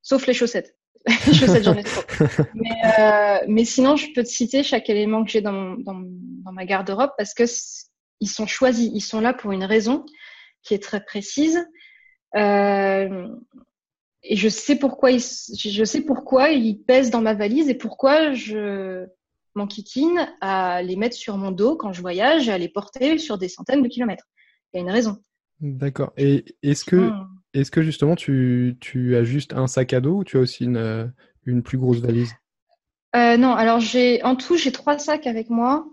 [0.00, 0.76] sauf les chaussettes.
[1.26, 2.02] les chaussettes, j'en ai trop.
[2.54, 6.52] Mais, euh, mais, sinon, je peux te citer chaque élément que j'ai dans, dans, dans,
[6.52, 7.42] ma garde-robe parce que
[8.20, 10.06] ils sont choisis, ils sont là pour une raison
[10.62, 11.66] qui est très précise.
[12.36, 13.28] Euh,
[14.22, 18.32] et je sais pourquoi ils, je sais pourquoi ils pèsent dans ma valise et pourquoi
[18.32, 19.06] je
[19.54, 23.38] m'enquiquine à les mettre sur mon dos quand je voyage et à les porter sur
[23.38, 24.26] des centaines de kilomètres.
[24.72, 25.18] Il y a une raison.
[25.60, 26.12] D'accord.
[26.16, 27.28] Et est-ce que, hmm.
[27.54, 30.64] est-ce que justement tu, tu, as juste un sac à dos ou tu as aussi
[30.64, 31.06] une, euh,
[31.44, 32.32] une plus grosse valise?
[33.14, 35.86] Euh, Non, alors j'ai en tout j'ai trois sacs avec moi.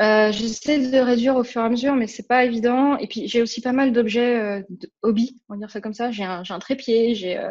[0.00, 2.96] Euh, j'essaie de réduire au fur et à mesure, mais c'est pas évident.
[2.98, 5.94] Et puis j'ai aussi pas mal d'objets euh, de hobby, on va dire ça comme
[5.94, 6.10] ça.
[6.10, 7.50] J'ai un, un, trépied, j'ai euh,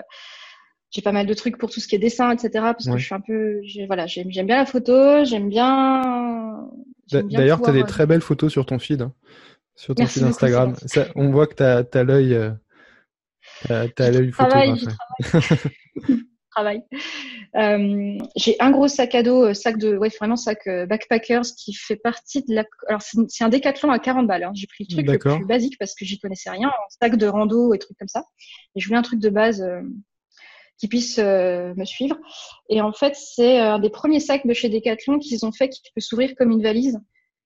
[0.92, 2.50] j'ai pas mal de trucs pour tout ce qui est dessin, etc.
[2.54, 6.70] Parce que je suis un peu, voilà, j'aime bien la photo, j'aime bien.
[7.12, 9.14] D'ailleurs, tu as des très belles photos sur ton feed, hein,
[9.76, 10.76] sur ton feed Instagram.
[10.86, 12.38] Ça, on voit que tu as, as l'œil,
[13.68, 14.98] t'as l'œil photographe.
[16.54, 16.84] travail.
[17.56, 21.44] Euh, j'ai un gros sac à dos, euh, sac de, ouais, vraiment sac euh, backpackers
[21.58, 22.66] qui fait partie de la.
[22.88, 24.44] Alors c'est un décathlon à 40 balles.
[24.44, 24.52] Hein.
[24.54, 27.28] J'ai pris le truc le plus basique parce que j'y connaissais rien, un sac de
[27.28, 28.24] rando et trucs comme ça.
[28.76, 29.66] Et je voulais un truc de base
[30.78, 32.18] qui puisse me suivre.
[32.70, 35.82] Et en fait, c'est un des premiers sacs de chez Decathlon qu'ils ont fait qui
[35.94, 37.00] peut s'ouvrir comme une valise.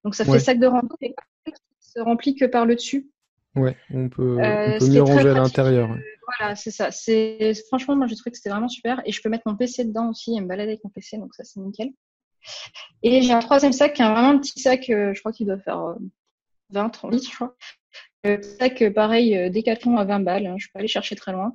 [0.04, 1.13] Donc ça fait sac de rando et
[1.46, 3.10] qui se remplit que par le dessus.
[3.56, 5.89] Ouais, on peut, on peut mieux ranger à l'intérieur.
[6.27, 6.89] Voilà, c'est ça.
[7.67, 9.01] Franchement, moi, j'ai trouvé que c'était vraiment super.
[9.05, 11.33] Et je peux mettre mon PC dedans aussi et me balader avec mon PC, donc
[11.33, 11.91] ça, c'est nickel.
[13.03, 15.47] Et j'ai un troisième sac qui est vraiment un petit sac, euh, je crois qu'il
[15.47, 15.95] doit faire
[16.69, 17.55] 20, euh, 30 litres, je crois.
[18.59, 20.47] Sac, euh, pareil, Décathlon à 20 balles.
[20.47, 21.53] Hein, je peux aller chercher très loin.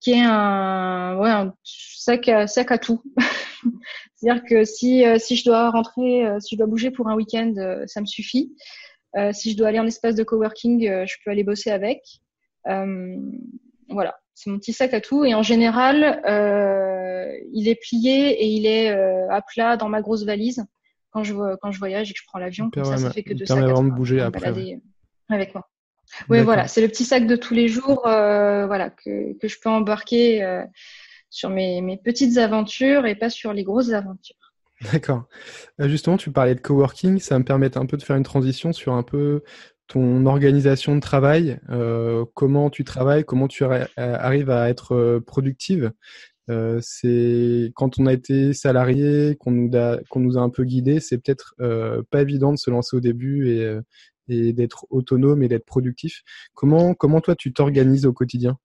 [0.00, 3.02] qui est un, sac, à, sac tout.
[4.16, 7.54] C'est-à-dire que si, si je dois rentrer, si je dois bouger pour un week-end,
[7.86, 8.52] ça me suffit.
[9.32, 12.02] si je dois aller en espace de coworking, je peux aller bosser avec.
[12.68, 13.16] Euh,
[13.88, 15.24] voilà, c'est mon petit sac à tout.
[15.24, 20.00] Et en général, euh, il est plié et il est euh, à plat dans ma
[20.00, 20.64] grosse valise
[21.10, 22.70] quand je, quand je voyage et que je prends l'avion.
[22.74, 24.52] ça, ça fait que deux sacs à de bouger après.
[25.28, 25.68] Avec moi.
[26.28, 29.68] Oui, voilà, c'est le petit sac de tous les jours voilà, que, que je peux
[29.68, 30.64] embarquer
[31.28, 34.36] sur mes, mes petites aventures et pas sur les grosses aventures.
[34.92, 35.24] D'accord.
[35.78, 38.94] Justement, tu parlais de coworking, ça me permet un peu de faire une transition sur
[38.94, 39.42] un peu
[39.90, 43.64] ton organisation de travail, euh, comment tu travailles, comment tu
[43.96, 45.90] arrives à être euh, productive.
[46.48, 51.54] Euh, c'est quand on a été salarié, qu'on nous a un peu guidé, c'est peut-être
[52.10, 53.50] pas évident de se lancer au début
[54.28, 56.22] et, d'être autonome et d'être productif.
[56.54, 58.58] Comment comment toi tu t'organises au quotidien?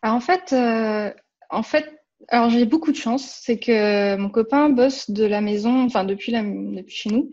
[0.00, 0.54] Alors en fait,
[1.50, 1.90] en fait,
[2.28, 6.34] alors j'ai beaucoup de chance, c'est que mon copain bosse de la maison, enfin depuis
[6.88, 7.30] chez nous.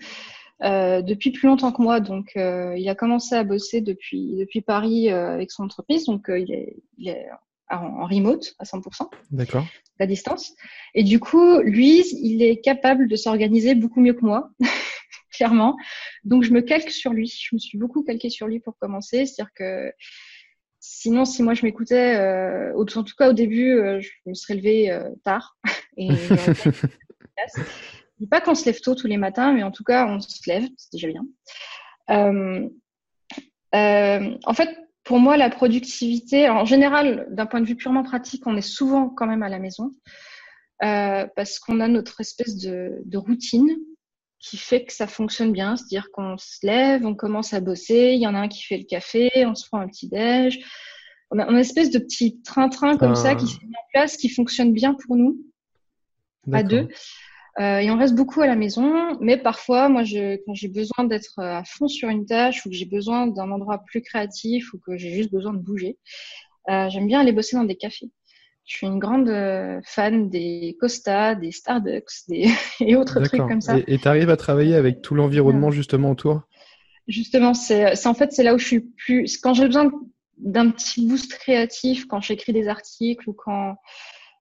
[0.64, 2.00] Euh, depuis plus longtemps que moi.
[2.00, 6.06] Donc, euh, il a commencé à bosser depuis, depuis Paris euh, avec son entreprise.
[6.06, 7.28] Donc, il est, il est
[7.70, 9.10] en, remote à 100%.
[9.32, 9.66] D'accord.
[10.00, 10.56] À distance.
[10.94, 14.50] Et du coup, lui, il est capable de s'organiser beaucoup mieux que moi.
[15.32, 15.78] clairement.
[16.24, 17.28] Donc, je me calque sur lui.
[17.28, 19.26] Je me suis beaucoup calquée sur lui pour commencer.
[19.26, 19.92] C'est-à-dire que
[20.80, 25.00] sinon, si moi je m'écoutais, euh, en tout cas au début, je me serais levée
[25.24, 25.58] tard.
[25.98, 26.10] et
[28.20, 30.48] dis pas qu'on se lève tôt tous les matins, mais en tout cas, on se
[30.48, 31.26] lève, c'est déjà bien.
[32.10, 32.68] Euh,
[33.76, 38.46] euh, en fait, pour moi, la productivité, en général, d'un point de vue purement pratique,
[38.46, 39.96] on est souvent quand même à la maison
[40.84, 43.70] euh, parce qu'on a notre espèce de, de, routine
[44.40, 45.76] qui fait que ça fonctionne bien.
[45.76, 48.78] C'est-à-dire qu'on se lève, on commence à bosser, il y en a un qui fait
[48.78, 50.60] le café, on se prend un petit déj.
[51.32, 54.30] On a, une espèce de petit train-train comme ça qui s'est mis en place, qui
[54.30, 55.38] fonctionne bien pour nous,
[56.54, 56.88] à deux.
[57.60, 61.06] Euh, et on reste beaucoup à la maison, mais parfois, moi, je, quand j'ai besoin
[61.06, 64.74] d'être euh, à fond sur une tâche ou que j'ai besoin d'un endroit plus créatif
[64.74, 65.98] ou que j'ai juste besoin de bouger,
[66.70, 68.12] euh, j'aime bien aller bosser dans des cafés.
[68.66, 72.52] Je suis une grande euh, fan des Costa, des Starbucks des...
[72.80, 73.78] et autres trucs comme ça.
[73.88, 76.42] Et tu arrives à travailler avec tout l'environnement justement autour?
[77.08, 79.38] Justement, c'est en fait c'est là où je suis plus.
[79.38, 79.90] Quand j'ai besoin
[80.38, 83.78] d'un petit boost créatif, quand j'écris des articles ou quand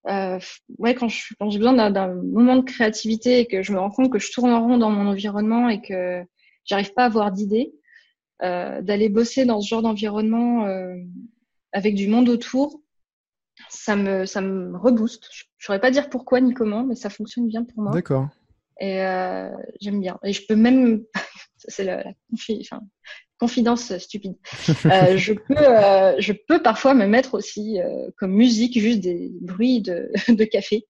[0.08, 0.38] euh,
[0.78, 4.18] ouais, quand j'ai besoin d'un moment de créativité et que je me rends compte que
[4.18, 6.22] je tourne en rond dans mon environnement et que
[6.64, 7.74] j'arrive pas à avoir d'idées,
[8.42, 10.94] euh, d'aller bosser dans ce genre d'environnement euh,
[11.72, 12.80] avec du monde autour,
[13.68, 15.28] ça me, ça me rebooste.
[15.32, 17.92] Je ne saurais pas dire pourquoi ni comment, mais ça fonctionne bien pour moi.
[17.92, 18.28] D'accord.
[18.78, 20.18] Et euh, j'aime bien.
[20.22, 21.02] Et je peux même,
[21.56, 22.82] c'est la, la enfin,
[23.38, 24.36] confidence stupide.
[24.86, 29.32] Euh, je peux, euh, je peux parfois me mettre aussi euh, comme musique juste des
[29.40, 30.86] bruits de, de café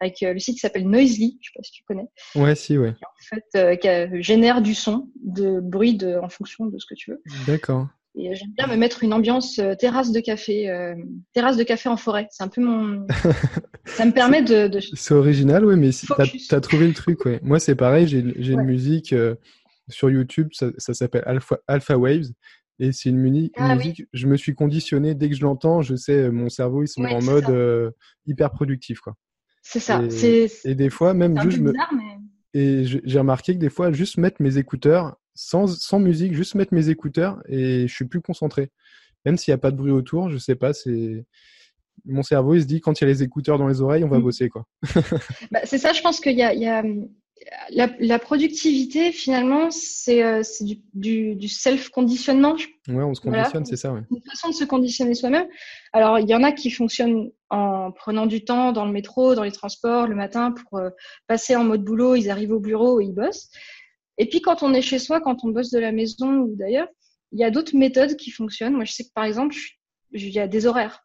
[0.00, 2.08] avec le site qui s'appelle Noisely, je sais pas si tu connais.
[2.34, 2.94] Ouais, si, ouais.
[2.94, 6.94] Qui, en fait, qui génère du son, de bruit de, en fonction de ce que
[6.94, 7.22] tu veux.
[7.46, 7.86] D'accord.
[8.16, 10.94] Et j'aime bien me mettre une ambiance terrasse de café,
[11.34, 12.26] terrasse de café en forêt.
[12.30, 13.06] C'est un peu mon.
[13.86, 14.66] ça me permet de.
[14.66, 14.80] de...
[14.80, 17.38] C'est original, oui, mais si t'as as trouvé le truc, ouais.
[17.44, 18.08] Moi, c'est pareil.
[18.08, 19.14] J'ai une musique
[19.88, 22.32] sur YouTube, ça, s'appelle Alpha, Alpha, Waves.
[22.78, 23.76] Et c'est une, musique, ah
[24.12, 27.14] je me suis conditionné, dès que je l'entends, je sais, mon cerveau, il se met
[27.14, 27.90] en mode euh,
[28.26, 29.00] hyper productif.
[29.00, 29.14] quoi.
[29.62, 30.02] C'est ça.
[30.02, 31.60] Et, et, des fois, même juste.
[31.60, 31.72] me...
[32.54, 36.74] Et j'ai remarqué que des fois, juste mettre mes écouteurs, sans, sans musique, juste mettre
[36.74, 38.70] mes écouteurs, et je suis plus concentré.
[39.24, 41.24] Même s'il n'y a pas de bruit autour, je sais pas, c'est
[42.04, 44.08] mon cerveau il se dit quand il y a les écouteurs dans les oreilles, on
[44.08, 44.22] va mm.
[44.22, 44.66] bosser quoi.
[45.52, 46.82] bah, c'est ça, je pense qu'il y a, y a
[47.70, 50.42] la, productivité, finalement, c'est euh,
[50.94, 52.56] du, du, self-conditionnement.
[52.88, 53.92] Ouais, on se conditionne, c'est ça.
[53.92, 54.02] Ouais.
[54.10, 55.46] Une façon de se conditionner soi-même.
[55.92, 59.44] Alors, il y en a qui fonctionnent en prenant du temps dans le métro, dans
[59.44, 60.90] les transports, le matin, pour euh,
[61.26, 62.16] passer en mode boulot.
[62.16, 63.50] Ils arrivent au bureau et ils bossent.
[64.18, 66.88] Et puis, quand on est chez soi, quand on bosse de la maison ou d'ailleurs,
[67.32, 68.74] il y a d'autres méthodes qui fonctionnent.
[68.74, 69.56] Moi, je sais que, par exemple,
[70.12, 71.04] il y a des horaires.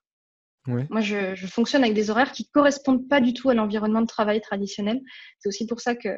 [0.67, 4.08] Moi, je, je, fonctionne avec des horaires qui correspondent pas du tout à l'environnement de
[4.08, 5.01] travail traditionnel.
[5.39, 6.10] C'est aussi pour ça que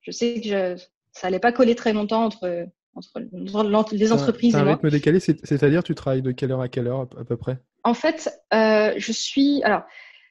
[0.00, 4.58] je sais que je, ça allait pas coller très longtemps entre, entre les entreprises et
[4.58, 4.68] moi.
[4.68, 7.58] un rythme décalé, c'est-à-dire tu travailles de quelle heure à quelle heure à, peu près?
[7.82, 9.82] En fait, euh, je suis alors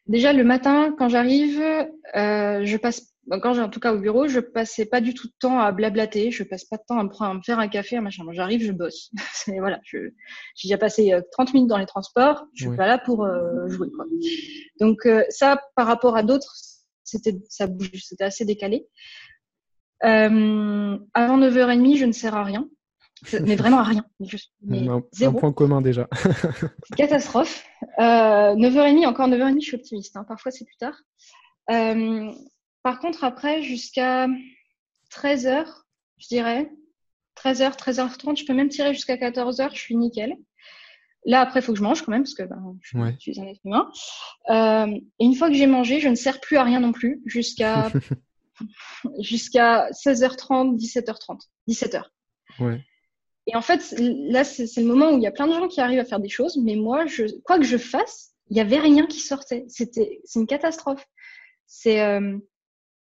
[0.08, 4.28] déjà le matin quand j'arrive, euh, je passe quand j'ai en tout cas au bureau,
[4.28, 7.04] je passais pas du tout de temps à blablater, je passe pas de temps à
[7.04, 8.24] me, prendre, à me faire un café, un machin.
[8.32, 9.12] J'arrive, je bosse.
[9.48, 10.12] voilà, j'ai
[10.64, 13.90] déjà passé 30 euh, minutes dans les transports, je suis pas là pour euh, jouer.
[13.96, 14.06] Quoi.
[14.80, 16.54] Donc euh, ça, par rapport à d'autres,
[17.04, 18.88] c'était ça bouge, c'était assez décalé.
[20.04, 22.68] Euh, avant 9h30, je ne sers à rien,
[23.42, 24.06] mais vraiment à rien.
[24.64, 26.10] Mais un, un, point commun déjà.
[26.98, 27.64] catastrophe.
[28.00, 30.18] 9h30, encore 9h30, je suis optimiste.
[30.18, 30.26] Hein.
[30.28, 30.96] Parfois, c'est plus tard.
[31.72, 32.32] Euh,
[32.84, 34.28] par contre, après, jusqu'à
[35.12, 35.65] 13h,
[36.17, 36.69] je dirais,
[37.38, 40.36] 13h, 13h30, je peux même tirer jusqu'à 14h, je suis nickel.
[41.26, 43.48] Là, après, il faut que je mange quand même, parce que ben, je, suis un
[43.48, 43.89] être humain.
[44.50, 47.22] Euh, et une fois que j'ai mangé, je ne sers plus à rien non plus,
[47.26, 47.89] jusqu'à
[49.19, 52.04] jusqu'à 16h30, 17h30, 17h.
[52.60, 52.82] Ouais.
[53.48, 55.82] Et en fait, là, c'est le moment où il y a plein de gens qui
[55.82, 58.80] arrivent à faire des choses, mais moi, je, quoi que je fasse, il n'y avait
[58.80, 59.65] rien qui sortait.
[59.67, 61.06] C'était, c'est une catastrophe.
[61.65, 62.38] C'est, euh,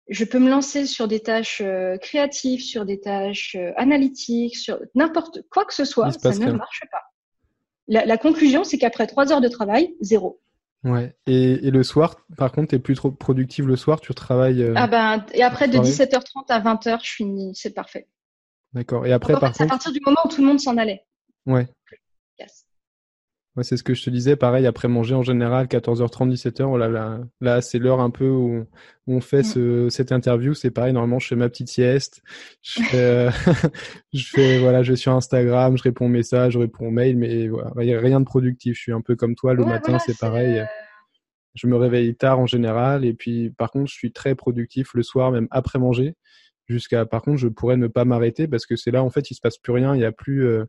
[0.09, 4.79] je peux me lancer sur des tâches euh, créatives, sur des tâches euh, analytiques, sur
[4.95, 7.03] n'importe quoi que ce soit, ça ne marche pas.
[7.87, 10.41] La, conclusion, c'est qu'après trois heures de travail, zéro.
[10.83, 11.15] Ouais.
[11.27, 14.63] Et, le soir, par contre, tu es plus trop productive le soir, tu travailles.
[14.63, 18.07] Euh, ah ben, et après de 17h30 à 20h, je finis, c'est parfait.
[18.73, 19.05] D'accord.
[19.05, 19.61] Et après, par contre.
[19.61, 21.05] à partir du moment où tout le monde s'en allait.
[21.45, 21.67] Ouais.
[23.55, 24.35] Ouais, c'est ce que je te disais.
[24.35, 28.65] Pareil, après manger en général, 14h30, 17h, là, là, c'est l'heure un peu où,
[29.05, 29.43] on fait mm.
[29.43, 30.55] ce, cette interview.
[30.55, 32.23] C'est pareil, normalement, je fais ma petite sieste.
[32.63, 33.31] Je fais, euh,
[34.13, 37.15] je fais, voilà, je suis sur Instagram, je réponds aux messages, je réponds aux mails,
[37.15, 38.75] mais voilà, il n'y a rien de productif.
[38.75, 39.53] Je suis un peu comme toi.
[39.53, 40.59] Le matin, c'est pareil.
[40.59, 40.65] Euh,
[41.53, 43.05] je me réveille tard en général.
[43.05, 46.15] Et puis, par contre, je suis très productif le soir, même après manger.
[46.67, 49.35] Jusqu'à, par contre, je pourrais ne pas m'arrêter parce que c'est là, en fait, il
[49.35, 49.93] se passe plus rien.
[49.93, 50.65] Il n'y a plus, euh,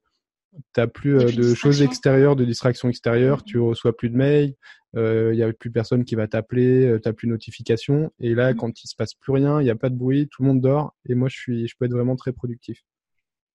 [0.72, 4.54] T'as plus euh, de choses extérieures, de distractions extérieures, tu reçois plus de mails,
[4.94, 8.12] il euh, y a plus personne qui va t'appeler, euh, t'as plus de notifications.
[8.20, 8.56] Et là, mmh.
[8.56, 10.60] quand il se passe plus rien, il n'y a pas de bruit, tout le monde
[10.60, 12.82] dort, et moi je suis, je peux être vraiment très productif.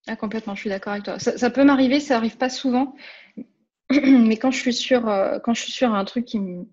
[0.08, 1.20] Ah, complètement, je suis d'accord avec toi.
[1.20, 2.96] Ça, peut m'arriver, ça arrive pas souvent,
[3.90, 5.04] mais quand je suis sur,
[5.44, 6.66] quand je suis sur un truc qui me,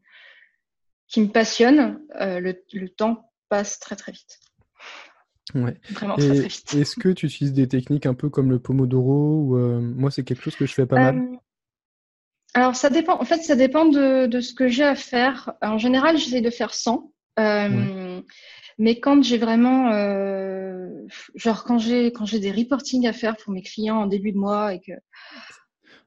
[1.09, 4.41] qui me passionne, le, le temps passe très très vite.
[5.55, 5.77] Ouais.
[6.19, 10.25] Est-ce que tu utilises des techniques un peu comme le Pomodoro ou euh, moi c'est
[10.25, 11.19] quelque chose que je fais pas mal.
[11.19, 11.37] Euh,
[12.55, 13.21] alors ça dépend.
[13.21, 15.53] En fait, ça dépend de, de ce que j'ai à faire.
[15.63, 17.13] En général, j'essaie de faire 100.
[17.39, 18.21] Euh,
[18.79, 19.91] mais quand j'ai vraiment,
[21.35, 24.39] genre quand j'ai quand j'ai des reporting à faire pour mes clients en début de
[24.39, 24.93] mois et que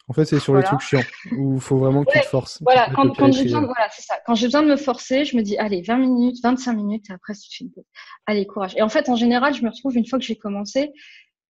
[0.10, 1.04] en fait, c'est sur le truc chiant
[1.38, 2.58] où il faut vraiment que tu te forces.
[2.64, 4.16] Voilà, quand, j'ai besoin, voilà, c'est ça.
[4.26, 7.14] Quand j'ai besoin de me forcer, je me dis, allez, 20 minutes, 25 minutes, et
[7.14, 7.86] après, tu fais une pause.
[8.26, 8.74] Allez, courage.
[8.76, 10.92] Et en fait, en général, je me retrouve une fois que j'ai commencé,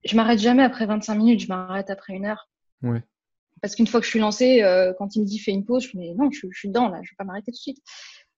[0.07, 2.49] je m'arrête jamais après 25 minutes, je m'arrête après une heure.
[2.83, 3.03] Ouais.
[3.61, 5.89] Parce qu'une fois que je suis lancée, euh, quand il me dit fais une pause,
[5.93, 7.57] je me dis non, je, je suis dedans là, je vais pas m'arrêter tout de
[7.57, 7.83] suite.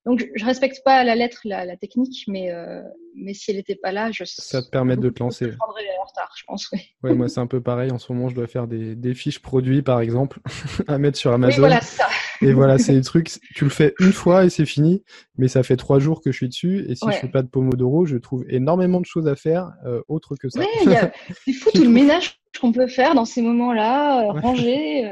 [0.08, 2.80] Donc, je respecte pas à la lettre la, technique, mais, euh,
[3.14, 4.24] mais si elle n'était pas là, je.
[4.24, 5.50] Ça te permet de te lancer.
[5.52, 6.80] Je prendrais en retard, je pense, oui.
[7.02, 7.90] Ouais, moi, c'est un peu pareil.
[7.90, 10.40] En ce moment, je dois faire des, des fiches produits, par exemple,
[10.88, 11.58] à mettre sur Amazon.
[11.58, 12.06] voilà, ça.
[12.40, 15.04] Et voilà, c'est des trucs, tu le fais une fois et c'est fini,
[15.36, 16.86] mais ça fait trois jours que je suis dessus.
[16.88, 20.00] Et si je fais pas de Pomodoro, je trouve énormément de choses à faire, euh,
[20.08, 20.60] autre que ça.
[20.60, 21.12] Ouais,
[21.44, 25.04] c'est fou tout le ménage qu'on peut faire dans ces moments-là, euh, ranger.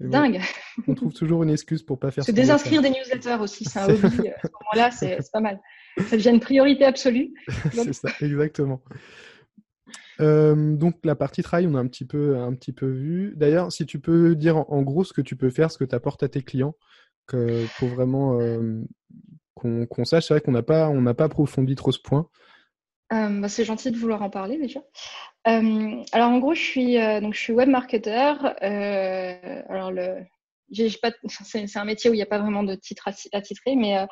[0.00, 0.40] Dingue.
[0.86, 2.24] On trouve toujours une excuse pour pas faire.
[2.24, 4.06] Se désinscrire des newsletters aussi, c'est un hobby.
[4.06, 5.60] à ce moment-là, c'est pas mal.
[6.08, 7.32] Ça devient une priorité absolue.
[7.72, 8.82] c'est ça, exactement.
[10.20, 13.34] Euh, donc la partie travail, on a un petit peu, un petit peu vu.
[13.36, 15.94] D'ailleurs, si tu peux dire en, gros ce que tu peux faire, ce que tu
[15.94, 16.74] apportes à tes clients,
[17.26, 18.82] que, pour vraiment euh,
[19.54, 20.26] qu'on sache.
[20.26, 22.28] C'est vrai qu'on n'a pas, on n'a pas approfondi trop ce point.
[23.12, 24.80] Euh, bah, c'est gentil de vouloir en parler déjà.
[25.46, 28.34] Euh, alors en gros, je suis euh, donc je suis web marketer.
[29.68, 30.24] alors le,
[31.00, 34.06] pas, c'est un métier où il n'y a pas vraiment de titre à, titrer, mais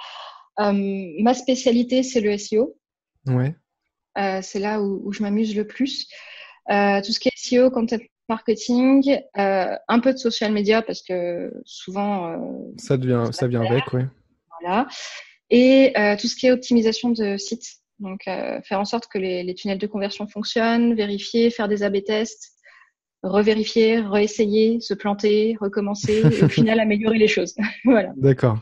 [0.59, 2.77] ma spécialité c'est le SEO.
[3.27, 3.55] Ouais.
[4.43, 6.07] c'est là où, je m'amuse le plus.
[6.69, 12.73] tout ce qui est SEO, content marketing, un peu de social media parce que souvent
[12.79, 14.07] ça devient, ça vient avec, ouais.
[14.61, 14.87] Voilà.
[15.51, 19.55] Et tout ce qui est optimisation de sites Donc, faire en sorte que les, les,
[19.55, 22.55] tunnels de conversion fonctionnent, vérifier, faire des A/B tests,
[23.25, 27.55] revérifier, réessayer, se planter, recommencer et au final améliorer les choses.
[27.85, 28.13] voilà.
[28.17, 28.59] D'accord.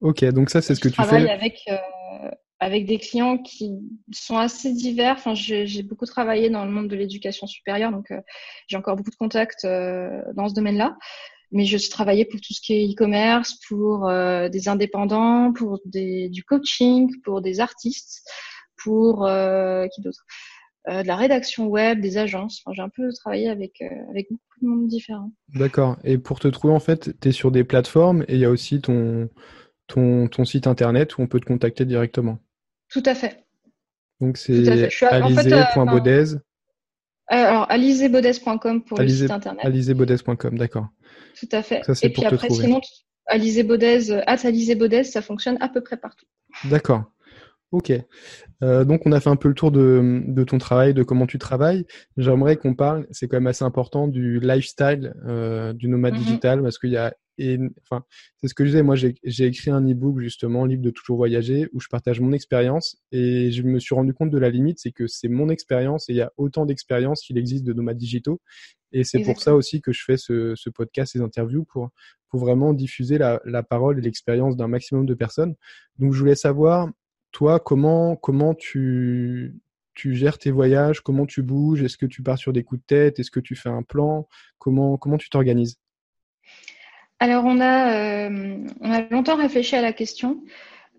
[0.00, 1.02] Ok, donc ça c'est ce que tu fais.
[1.02, 3.72] Je travaille avec euh, avec des clients qui
[4.12, 5.14] sont assez divers.
[5.14, 8.20] Enfin, j'ai beaucoup travaillé dans le monde de l'éducation supérieure, donc euh,
[8.66, 10.96] j'ai encore beaucoup de contacts euh, dans ce domaine-là.
[11.52, 14.10] Mais je travaillé pour tout ce qui est e-commerce, pour
[14.50, 18.22] des indépendants, pour des, du coaching, pour des artistes,
[18.76, 19.28] pour
[19.92, 20.24] qui d'autres
[20.88, 22.62] euh, de la rédaction web, des agences.
[22.70, 25.32] j'ai un peu travaillé avec, euh, avec beaucoup de monde différent.
[25.52, 25.96] D'accord.
[26.04, 28.50] Et pour te trouver, en fait, tu es sur des plateformes et il y a
[28.50, 29.28] aussi ton,
[29.88, 32.38] ton, ton, site internet où on peut te contacter directement.
[32.88, 33.44] Tout à fait.
[34.20, 36.36] Donc c'est alizé.bodez.
[37.32, 39.64] Euh, alors, alizébodez.com pour le site internet.
[39.64, 40.86] alizébodez.com, d'accord.
[41.38, 41.82] Tout à fait.
[42.02, 42.80] et puis après, sinon,
[43.26, 44.36] alizébodez, at
[45.04, 46.26] ça fonctionne à peu près partout.
[46.64, 47.04] D'accord.
[47.72, 47.92] Ok.
[48.62, 51.26] Euh, donc, on a fait un peu le tour de, de, ton travail, de comment
[51.26, 51.84] tu travailles.
[52.16, 56.18] J'aimerais qu'on parle, c'est quand même assez important, du lifestyle euh, du nomade mm-hmm.
[56.18, 57.12] digital parce qu'il y a,
[57.82, 58.04] enfin,
[58.38, 58.82] c'est ce que je disais.
[58.82, 62.98] Moi, j'ai écrit un e-book justement, livre de toujours voyager, où je partage mon expérience
[63.12, 66.12] et je me suis rendu compte de la limite, c'est que c'est mon expérience et
[66.12, 68.40] il y a autant d'expériences qu'il existe de nomades digitaux.
[68.92, 71.90] Et c'est pour ça aussi que je fais ce, ce, podcast, ces interviews, pour,
[72.28, 75.54] pour vraiment diffuser la, la parole et l'expérience d'un maximum de personnes.
[75.98, 76.88] Donc, je voulais savoir,
[77.32, 79.60] toi, comment, comment tu,
[79.94, 81.82] tu gères tes voyages Comment tu bouges?
[81.82, 83.18] Est-ce que tu pars sur des coups de tête?
[83.18, 84.28] Est-ce que tu fais un plan?
[84.58, 85.78] Comment, comment tu t'organises?
[87.18, 90.42] Alors, on a, euh, on a longtemps réfléchi à la question.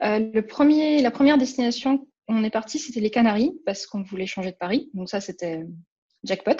[0.03, 4.25] Euh, le premier, la première destination, on est parti, c'était les Canaries, parce qu'on voulait
[4.25, 4.89] changer de Paris.
[4.93, 5.65] Donc ça, c'était
[6.23, 6.51] jackpot.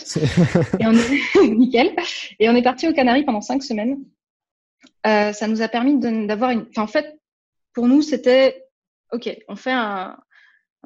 [0.80, 1.48] et on est...
[1.56, 1.96] Nickel.
[2.40, 3.98] Et on est parti aux Canaries pendant cinq semaines.
[5.06, 6.66] Euh, ça nous a permis d'avoir une...
[6.70, 7.20] Enfin, en fait,
[7.74, 8.68] pour nous, c'était
[9.12, 10.18] OK, on fait un,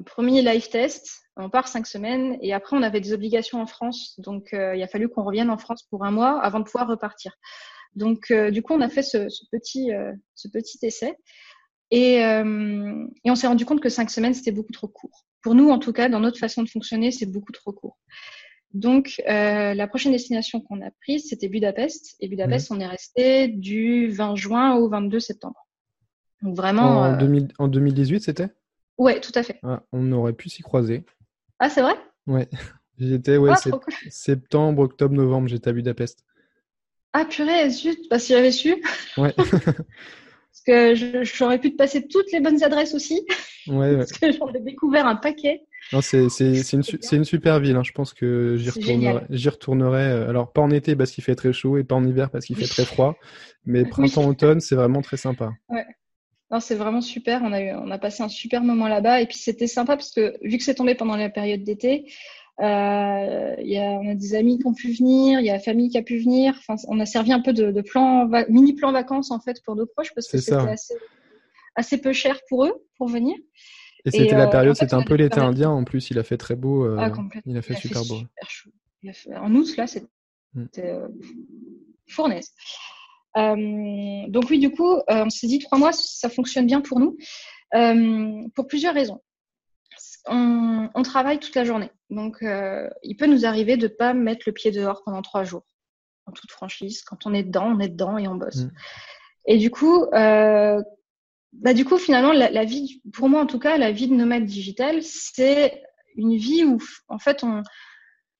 [0.05, 4.19] premier live test, on part cinq semaines et après on avait des obligations en France,
[4.19, 6.87] donc euh, il a fallu qu'on revienne en France pour un mois avant de pouvoir
[6.87, 7.33] repartir.
[7.95, 11.15] Donc euh, du coup on a fait ce, petit euh, ce petit essai
[11.91, 15.25] et, et on s'est rendu compte que cinq semaines c'était beaucoup trop court.
[15.41, 17.97] Pour nous en tout cas dans notre façon de fonctionner c'est beaucoup trop court.
[18.73, 24.07] Donc la prochaine destination qu'on a prise c'était Budapest et Budapest on est resté du
[24.07, 25.67] 20 juin au 22 septembre.
[26.41, 27.15] Donc vraiment.
[27.59, 28.49] En, 2018, euh, c'était?
[28.97, 29.59] Ouais, tout à fait.
[29.63, 31.05] Ah, on aurait pu s'y croiser.
[31.59, 31.93] Ah, c'est vrai?
[32.27, 32.49] Ouais.
[32.97, 36.23] J'étais, ouais, ah, septembre, octobre, novembre, j'étais à Budapest.
[37.13, 38.75] Ah, purée, zut, bah, si j'avais su.
[39.17, 39.33] Ouais.
[39.37, 43.25] Parce que j'aurais pu te passer toutes les bonnes adresses aussi.
[43.67, 45.63] Ouais, Parce que j'en ai découvert un paquet.
[45.91, 47.75] Non, c'est une, une, super ville.
[47.75, 47.83] Hein.
[47.83, 50.03] Je pense que j'y retournerai, retournerai.
[50.03, 52.45] Euh, alors, pas en été parce qu'il fait très chaud et pas en hiver parce
[52.45, 53.15] qu'il fait très froid.
[53.65, 55.51] Mais printemps-automne, c'est vraiment très sympa.
[55.69, 55.85] Ouais.
[56.51, 57.41] Non, c'est vraiment super.
[57.43, 59.21] On a, eu, on a passé un super moment là-bas.
[59.21, 62.05] Et puis, c'était sympa parce que, vu que c'est tombé pendant la période d'été,
[62.61, 65.59] euh, y a, on a des amis qui ont pu venir, il y a la
[65.59, 66.53] famille qui a pu venir.
[66.59, 69.75] Enfin, on a servi un peu de, de plan, mini plan vacances, en fait, pour
[69.75, 70.95] nos proches parce que c'était assez,
[71.75, 73.35] assez peu cher pour eux pour venir.
[74.05, 75.69] Et c'était la euh, période, c'était un peu l'été indien.
[75.69, 76.85] En plus, il a fait très beau.
[76.85, 77.11] Euh, ah,
[77.45, 78.21] il a fait super beau.
[79.35, 80.07] en août, là, c'était
[80.53, 80.67] mm.
[80.79, 81.07] euh,
[82.07, 82.51] fournaise.
[83.37, 86.99] Euh, donc oui, du coup, euh, on s'est dit trois mois, ça fonctionne bien pour
[86.99, 87.17] nous,
[87.75, 89.21] euh, pour plusieurs raisons.
[90.27, 92.43] On, on, travaille toute la journée, donc
[93.03, 95.65] il peut nous arriver de pas mettre le pied dehors pendant trois jours,
[96.25, 97.01] en toute franchise.
[97.01, 98.63] Quand on est dedans, on est dedans et on bosse.
[98.63, 98.71] Mm.
[99.47, 103.77] Et du coup, bah, du coup, finalement, la, la, vie, pour moi en tout cas,
[103.77, 105.81] la vie de nomade digital, c'est
[106.15, 107.63] une vie où, en fait, on,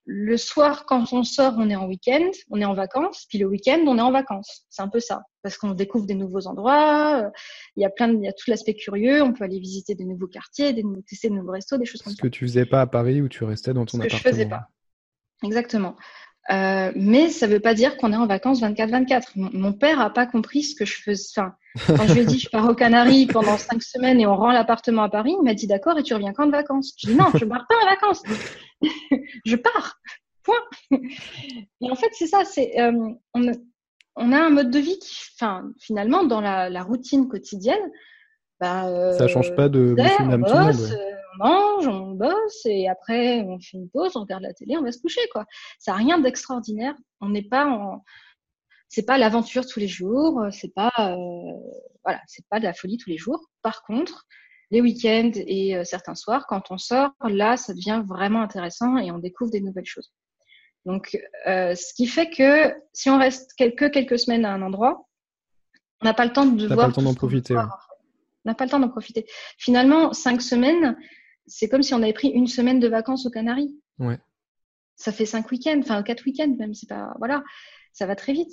[0.06, 3.46] le soir, quand on sort, on est en week-end, on est en vacances, puis le
[3.46, 4.66] week-end, on est en vacances.
[4.70, 7.24] C'est un peu ça, parce qu'on découvre des nouveaux endroits.
[7.24, 7.30] Euh,
[7.76, 9.22] il y a plein, de, il y a tout l'aspect curieux.
[9.22, 12.14] On peut aller visiter des nouveaux quartiers, des, tester de nouveaux restos, des choses comme
[12.14, 12.18] ça.
[12.18, 14.20] Ce que tu faisais pas à Paris où tu restais dans ton Ce appartement.
[14.20, 14.68] Que je faisais pas.
[15.44, 15.96] Exactement.
[16.50, 19.34] Euh, mais ça veut pas dire qu'on est en vacances 24-24.
[19.36, 21.30] Mon, père a pas compris ce que je faisais.
[21.38, 21.56] Enfin,
[21.96, 24.52] quand je lui ai dit je pars aux Canaries pendant cinq semaines et on rend
[24.52, 26.94] l'appartement à Paris, il m'a dit d'accord et tu reviens quand de vacances?
[26.98, 28.24] Je dis non, je pars pas en vacances.
[29.46, 30.00] je pars.
[30.44, 31.00] Point.
[31.82, 32.44] Et en fait, c'est ça.
[32.44, 32.92] C'est euh,
[33.36, 33.52] on,
[34.16, 37.92] on, a un mode de vie qui, enfin, finalement, dans la, la routine quotidienne,
[38.62, 40.96] bah, euh, ça change pas de bosse, euh,
[41.34, 44.84] on mange, on bosse et après on fait une pause, on regarde la télé, on
[44.84, 45.46] va se coucher quoi.
[45.80, 46.96] Ça n'a rien d'extraordinaire.
[47.20, 48.04] On n'est pas en
[48.90, 51.54] c'est pas l'aventure tous les jours, c'est pas euh,
[52.04, 53.42] voilà, c'est pas de la folie tous les jours.
[53.62, 54.26] Par contre,
[54.70, 59.12] les week-ends et euh, certains soirs, quand on sort, là, ça devient vraiment intéressant et
[59.12, 60.12] on découvre des nouvelles choses.
[60.86, 61.18] Donc,
[61.48, 65.08] euh, ce qui fait que si on reste quelques quelques semaines à un endroit,
[66.02, 66.78] on n'a pas le temps de voir.
[66.78, 67.56] Pas le temps d'en profiter.
[67.56, 69.26] On n'a pas le temps d'en profiter.
[69.58, 70.98] Finalement, cinq semaines,
[71.52, 73.76] c'est comme si on avait pris une semaine de vacances aux Canaries.
[74.00, 74.18] Ouais.
[74.96, 76.74] Ça fait cinq week-ends, enfin quatre week-ends même.
[76.74, 77.44] C'est pas, voilà,
[77.92, 78.52] ça va très vite.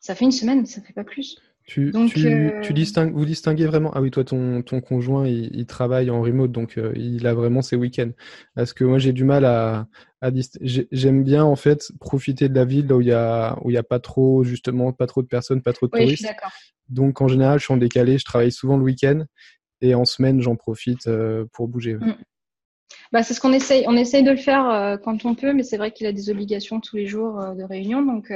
[0.00, 1.38] Ça fait une semaine, ça fait pas plus.
[1.64, 3.90] Tu, tu, euh, distingues, vous distinguez vraiment.
[3.92, 7.60] Ah oui, toi, ton, ton conjoint, il, travaille en remote, donc euh, il a vraiment
[7.60, 8.12] ses week-ends.
[8.54, 9.88] Parce que moi, j'ai du mal à,
[10.20, 10.30] à
[10.60, 13.74] J'aime bien en fait profiter de la ville là où il y a où il
[13.74, 16.28] y a pas trop justement pas trop de personnes, pas trop de oui, touristes.
[16.88, 18.16] donc en général, je suis en décalé.
[18.18, 19.24] Je travaille souvent le week-end
[19.80, 21.94] et en semaine, j'en profite euh, pour bouger.
[21.94, 22.14] Mm.
[23.12, 23.84] Bah, c'est ce qu'on essaye.
[23.88, 26.80] On essaye de le faire quand on peut, mais c'est vrai qu'il a des obligations
[26.80, 28.32] tous les jours de réunion, donc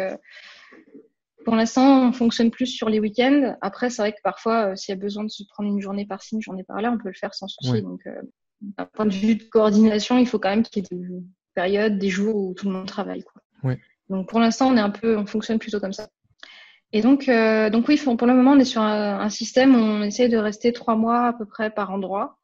[1.44, 3.56] pour l'instant, on fonctionne plus sur les week-ends.
[3.60, 6.06] Après, c'est vrai que parfois, euh, s'il y a besoin de se prendre une journée
[6.06, 7.82] par-ci, une journée par-là, on peut le faire sans souci.
[7.82, 8.20] Donc, euh,
[8.60, 11.22] d'un point de vue de coordination, il faut quand même qu'il y ait des
[11.54, 13.22] périodes, des jours où tout le monde travaille.
[13.22, 13.74] Quoi.
[14.10, 16.08] Donc, pour l'instant, on est un peu, on fonctionne plutôt comme ça.
[16.92, 19.78] Et donc, euh, donc oui, pour le moment, on est sur un, un, système où
[19.78, 22.39] on essaie de rester trois mois à peu près par endroit.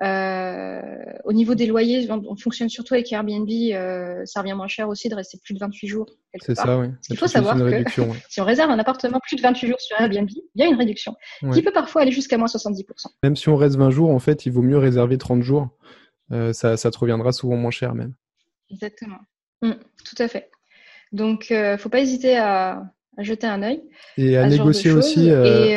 [0.00, 0.80] Euh,
[1.24, 3.48] au niveau des loyers, on, fonctionne surtout avec Airbnb.
[3.50, 6.06] Euh, ça revient moins cher aussi de rester plus de 28 jours.
[6.40, 6.88] C'est ça, oui.
[7.10, 7.84] Il faut savoir que
[8.28, 10.76] si on réserve un appartement plus de 28 jours sur Airbnb, il y a une
[10.76, 11.14] réduction
[11.52, 12.84] qui peut parfois aller jusqu'à moins 70%.
[13.22, 15.68] Même si on reste 20 jours, en fait, il vaut mieux réserver 30 jours.
[16.30, 18.12] Euh, ça, ça, te reviendra souvent moins cher même.
[18.70, 19.18] Exactement.
[19.62, 19.72] Mm,
[20.04, 20.50] tout à fait.
[21.10, 22.82] Donc, euh, faut pas hésiter à,
[23.16, 23.82] à, jeter un œil.
[24.18, 25.28] Et à, négocier aussi.
[25.28, 25.76] Et,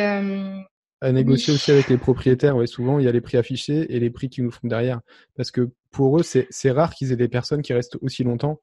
[1.02, 2.56] à négocier aussi avec les propriétaires.
[2.56, 5.00] Ouais, souvent, il y a les prix affichés et les prix qu'ils nous font derrière.
[5.36, 8.60] Parce que pour eux, c'est rare qu'ils aient des personnes qui restent aussi longtemps.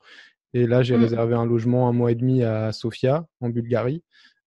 [0.54, 1.02] Et là, j'ai mm.
[1.02, 4.04] réservé un logement un mois et demi à Sofia, en Bulgarie.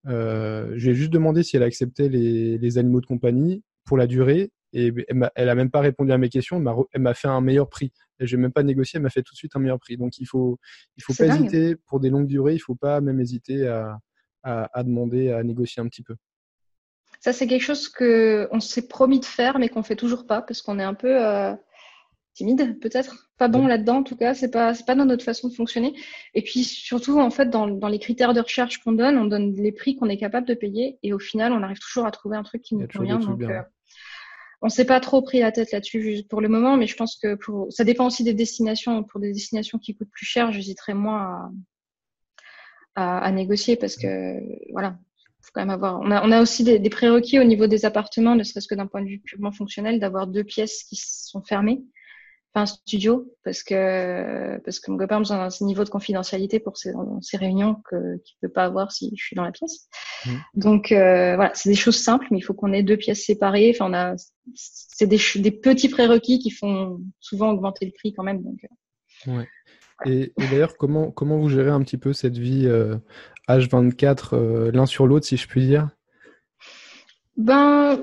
[0.08, 4.50] Euh, j'ai juste demandé si elle acceptait les, les, animaux de compagnie pour la durée.
[4.72, 4.90] Et
[5.34, 6.64] elle a même pas répondu à mes questions.
[6.92, 7.92] Elle m'a fait un meilleur prix.
[8.20, 8.96] Je n'ai même pas négocié.
[8.96, 9.98] Elle m'a fait tout de suite un meilleur prix.
[9.98, 10.58] Donc, il faut,
[10.96, 12.54] il faut pas hésiter pour des longues durées.
[12.54, 13.98] Il faut pas même hésiter à,
[14.44, 16.16] à, à demander, à négocier un petit peu.
[17.20, 20.42] Ça, c'est quelque chose que on s'est promis de faire, mais qu'on fait toujours pas
[20.42, 21.54] parce qu'on est un peu euh,
[22.34, 23.30] timide, peut-être.
[23.38, 24.34] Pas bon là-dedans, en tout cas.
[24.34, 25.94] C'est pas, c'est pas dans notre façon de fonctionner.
[26.34, 29.54] Et puis surtout, en fait, dans, dans les critères de recherche qu'on donne, on donne
[29.54, 32.36] les prix qu'on est capable de payer, et au final, on arrive toujours à trouver
[32.36, 33.18] un truc qui nous convient.
[33.18, 33.62] Donc, euh,
[34.62, 37.34] on s'est pas trop pris la tête là-dessus pour le moment, mais je pense que
[37.34, 39.02] pour, ça dépend aussi des destinations.
[39.02, 41.50] Pour des destinations qui coûtent plus cher, j'hésiterais moins
[42.94, 44.38] à, à, à, négocier parce que
[44.70, 44.98] voilà,
[45.52, 46.00] faut quand même avoir.
[46.00, 48.74] On a, on a aussi des, des, prérequis au niveau des appartements, ne serait-ce que
[48.74, 51.82] d'un point de vue purement fonctionnel, d'avoir deux pièces qui sont fermées,
[52.54, 56.60] enfin un studio, parce que parce que mon copain a besoin d'un niveau de confidentialité
[56.60, 59.88] pour ces, ces réunions que qu'il peut pas avoir si je suis dans la pièce.
[60.26, 60.30] Mmh.
[60.54, 63.74] Donc euh, voilà, c'est des choses simples, mais il faut qu'on ait deux pièces séparées.
[63.74, 64.14] Enfin, on a
[64.54, 68.42] c'est des, des petits prérequis qui font souvent augmenter le prix quand même.
[68.42, 68.58] Donc.
[69.28, 69.48] Euh, ouais.
[70.06, 72.96] Et, et d'ailleurs, comment, comment vous gérez un petit peu cette vie euh,
[73.48, 75.88] H24 euh, l'un sur l'autre, si je puis dire?
[77.36, 77.98] Ben,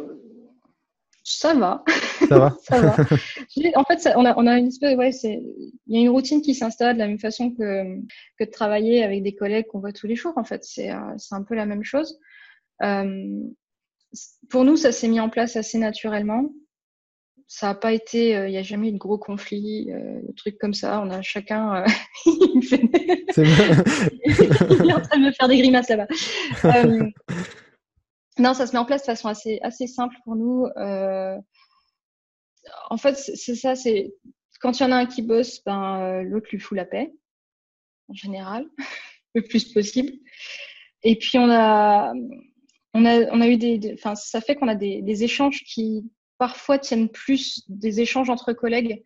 [1.23, 1.83] ça va.
[2.27, 2.57] Ça va.
[2.63, 2.95] ça va.
[3.75, 5.41] En fait, on, a, on a une espèce, ouais, c'est,
[5.87, 7.99] il y a une routine qui s'installe de la même façon que,
[8.37, 10.33] que de travailler avec des collègues qu'on voit tous les jours.
[10.37, 12.19] En fait, c'est, euh, c'est un peu la même chose.
[12.81, 13.43] Euh,
[14.49, 16.49] pour nous, ça s'est mis en place assez naturellement
[17.51, 20.31] ça n'a pas été, euh, il n'y a jamais eu de gros conflits, euh, de
[20.33, 21.01] trucs comme ça.
[21.01, 21.85] On a chacun, euh,
[22.27, 22.79] il, fait...
[24.69, 26.05] il est en train de me faire des grimaces là-bas.
[26.65, 27.09] Euh,
[28.37, 30.67] non, ça se met en place de façon assez, assez simple pour nous.
[32.91, 34.13] en fait, c'est ça, c'est
[34.61, 37.11] quand il y en a un qui bosse, ben l'autre lui fout la paix,
[38.09, 38.67] en général,
[39.33, 40.11] le plus possible.
[41.01, 42.13] Et puis on a,
[42.93, 46.11] on a, on a eu des, enfin, ça fait qu'on a des, des échanges qui
[46.39, 49.03] parfois tiennent plus des échanges entre collègues.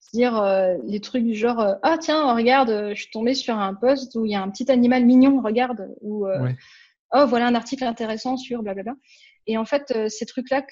[0.00, 3.56] C'est-à-dire euh, les trucs du genre euh, Ah, tiens, regarde, euh, je suis tombée sur
[3.56, 5.94] un post où il y a un petit animal mignon, regarde.
[6.00, 6.26] Ou
[7.12, 8.94] Oh, voilà un article intéressant sur blablabla.
[9.48, 10.64] Et en fait, ces trucs-là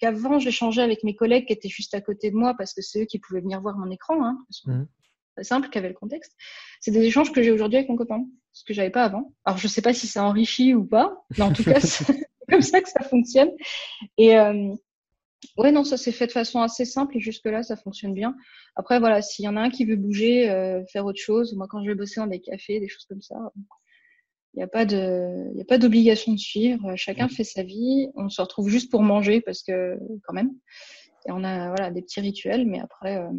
[0.00, 3.02] qu'avant j'échangeais avec mes collègues qui étaient juste à côté de moi parce que c'est
[3.02, 5.42] eux qui pouvaient venir voir mon écran, hein, mmh.
[5.42, 6.32] simple, qui le contexte.
[6.80, 9.34] C'est des échanges que j'ai aujourd'hui avec mon copain, ce que j'avais pas avant.
[9.44, 12.62] Alors je sais pas si ça enrichit ou pas, mais en tout cas c'est comme
[12.62, 13.50] ça que ça fonctionne.
[14.16, 14.38] Et,
[15.56, 18.36] Ouais, non, ça s'est fait de façon assez simple et jusque-là, ça fonctionne bien.
[18.76, 21.66] Après, voilà, s'il y en a un qui veut bouger, euh, faire autre chose, moi,
[21.68, 23.36] quand je vais bosser dans des cafés, des choses comme ça,
[24.54, 26.94] il n'y a pas de, il a pas d'obligation de suivre.
[26.96, 28.08] Chacun fait sa vie.
[28.14, 30.52] On se retrouve juste pour manger parce que, quand même,
[31.26, 33.30] et on a, voilà, des petits rituels, mais après, euh,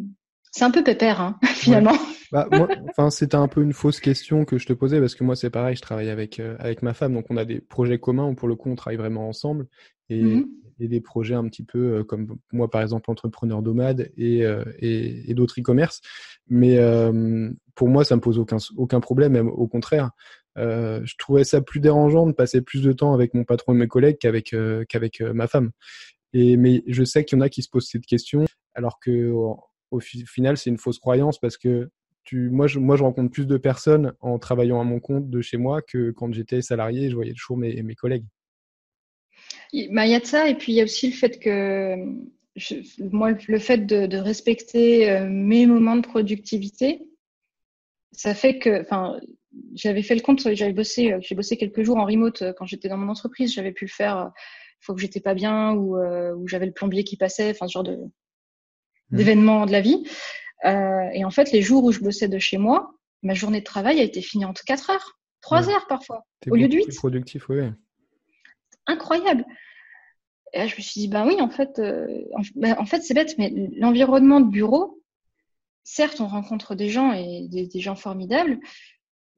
[0.50, 1.96] c'est un peu pépère, hein, finalement.
[2.32, 2.48] Bah,
[2.88, 5.50] enfin, c'était un peu une fausse question que je te posais parce que moi, c'est
[5.50, 8.34] pareil, je travaille avec euh, avec ma femme, donc on a des projets communs où
[8.34, 9.68] pour le coup, on travaille vraiment ensemble.
[10.08, 10.46] Et, mmh
[10.80, 14.64] et des projets un petit peu euh, comme moi par exemple entrepreneur nomade et, euh,
[14.78, 16.00] et, et d'autres e-commerce.
[16.48, 20.10] Mais euh, pour moi, ça me pose aucun, aucun problème, même au contraire.
[20.58, 23.76] Euh, je trouvais ça plus dérangeant de passer plus de temps avec mon patron et
[23.76, 24.54] mes collègues qu'avec
[24.88, 25.70] qu'avec ma femme.
[26.32, 28.44] Et mais je sais qu'il y en a qui se posent cette question.
[28.74, 29.30] alors que
[29.90, 31.88] au, final, c'est une fausse croyance parce que
[32.24, 35.40] tu, moi, je, moi, je rencontre plus de personnes en travaillant à mon compte de
[35.40, 38.26] chez moi que quand j'étais salarié, je voyais toujours mes, mes collègues.
[39.90, 41.96] Bah, il y a de ça, et puis il y a aussi le fait que
[42.98, 47.02] moi, le fait de, respecter euh, mes moments de productivité,
[48.12, 49.20] ça fait que, enfin,
[49.74, 52.66] j'avais fait le compte, j'avais bossé, euh, j'ai bossé quelques jours en remote euh, quand
[52.66, 55.96] j'étais dans mon entreprise, j'avais pu le faire, une fois que j'étais pas bien ou
[55.98, 59.16] où j'avais le plombier qui passait, enfin, ce genre de mmh.
[59.16, 60.06] d'événements de la vie.
[60.64, 64.00] et en fait, les jours où je bossais de chez moi, ma journée de travail
[64.00, 66.94] a été finie en 4 heures, 3 heures parfois, au lieu de 8.
[66.96, 67.62] productif, oui.
[68.86, 69.44] Incroyable.
[70.52, 72.06] Et là, je me suis dit, ben oui, en fait, euh,
[72.54, 75.02] bah, en, fait, c'est bête, mais l'environnement de bureau,
[75.82, 78.58] certes, on rencontre des gens et des, gens formidables,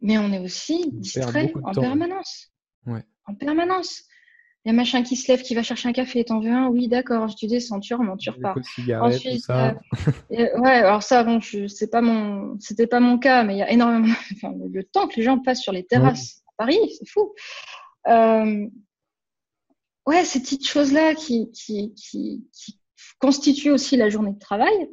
[0.00, 2.52] mais on est aussi distrait en permanence.
[2.86, 3.04] Ouais.
[3.26, 4.04] En permanence.
[4.64, 6.66] Il y a machin qui se lève, qui va chercher un café, t'en veux un?
[6.68, 8.56] Oui, d'accord, tu descends, tu remontes, tu repars.
[9.00, 9.78] Ensuite, ça.
[10.32, 13.58] Euh, ouais, alors ça, bon, je, c'est pas mon, c'était pas mon cas, mais il
[13.58, 16.78] y a énormément, enfin, le temps que les gens passent sur les terrasses à Paris,
[16.98, 17.32] c'est fou.
[18.08, 18.66] Euh,
[20.08, 22.46] ouais, ces petites choses-là qui, qui, qui,
[23.20, 24.88] constituent aussi la journée de travail,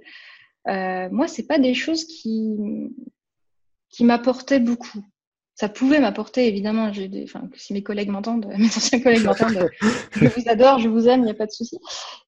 [0.67, 2.55] euh, moi, c'est pas des choses qui,
[3.89, 5.03] qui m'apportaient beaucoup.
[5.53, 9.69] Ça pouvait m'apporter, évidemment, j'ai des, enfin, si mes collègues m'entendent, mes anciens collègues m'entendent,
[10.11, 11.77] je vous adore, je vous aime, il n'y a pas de souci.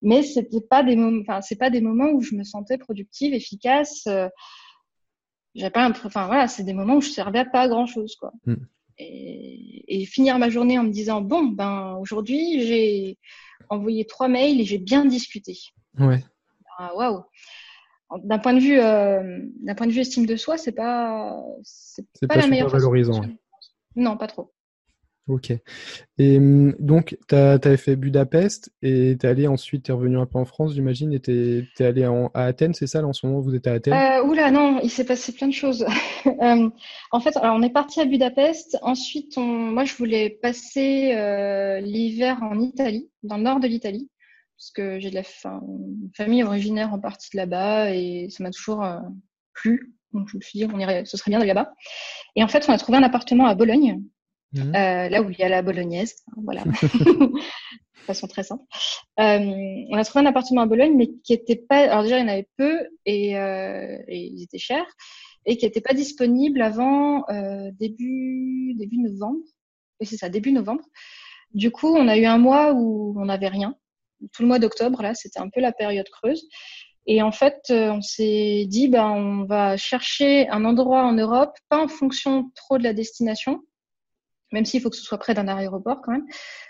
[0.01, 4.07] Mais c'était pas enfin, c'est pas des moments où je me sentais productive, efficace.
[4.07, 4.29] Euh,
[5.73, 8.31] pas, enfin voilà, c'est des moments où je servais à pas grand chose, quoi.
[8.45, 8.55] Hmm
[8.99, 13.17] et, finir ma journée en me disant bon ben aujourd'hui j'ai
[13.69, 15.57] envoyé trois mails et j'ai bien discuté.
[15.99, 16.23] Ouais.
[16.77, 17.23] Ah, waouh.
[18.23, 22.05] D'un point de vue euh, d'un point de vue estime de soi, c'est pas c'est
[22.21, 23.21] pas, pas, la meilleure valorisant.
[23.95, 24.53] Non, pas trop.
[25.27, 25.51] Ok.
[26.17, 30.17] Et hum, donc, tu avais fait Budapest et tu es allé ensuite, tu es revenu
[30.17, 33.13] un peu en France, j'imagine, et tu es, allé à Athènes, c'est ça, là, en
[33.13, 33.93] ce moment, vous êtes à Athènes?
[33.93, 35.85] Euh, Oula, non, il s'est passé plein de choses.
[36.25, 36.69] Euh,
[37.11, 38.77] en fait, alors, on est parti à Budapest.
[38.81, 44.09] Ensuite, on, moi, je voulais passer euh, l'hiver en Italie, dans le nord de l'Italie,
[44.57, 45.23] parce que j'ai de la
[46.15, 48.99] famille originaire en partie de là-bas et ça m'a toujours euh,
[49.53, 49.93] plu.
[50.13, 51.73] Donc, je me suis dit, on irait, ce serait bien d'aller là-bas.
[52.37, 54.01] Et en fait, on a trouvé un appartement à Bologne
[54.53, 54.75] Mhm.
[54.75, 58.63] Euh, là où il y a la bolognaise, hein, voilà, de façon très simple.
[59.19, 61.79] Euh, on a trouvé un appartement à Bologne, mais qui était pas.
[61.79, 64.87] Alors déjà, il y en avait peu et, euh, et ils étaient chers
[65.45, 69.39] et qui n'était pas disponible avant euh, début début novembre.
[69.99, 70.83] Oui, c'est ça, début novembre.
[71.53, 73.75] Du coup, on a eu un mois où on n'avait rien.
[74.33, 76.47] Tout le mois d'octobre, là, c'était un peu la période creuse.
[77.07, 81.57] Et en fait, euh, on s'est dit, ben, on va chercher un endroit en Europe,
[81.69, 83.61] pas en fonction trop de la destination,
[84.51, 86.25] même s'il faut que ce soit près d'un aéroport quand même,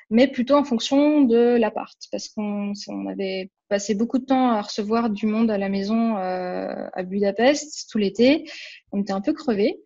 [0.10, 2.74] mais plutôt en fonction de l'appart, parce qu'on
[3.08, 7.90] avait passé beaucoup de temps à recevoir du monde à la maison euh, à Budapest
[7.92, 8.50] tout l'été,
[8.92, 9.82] on était un peu crevés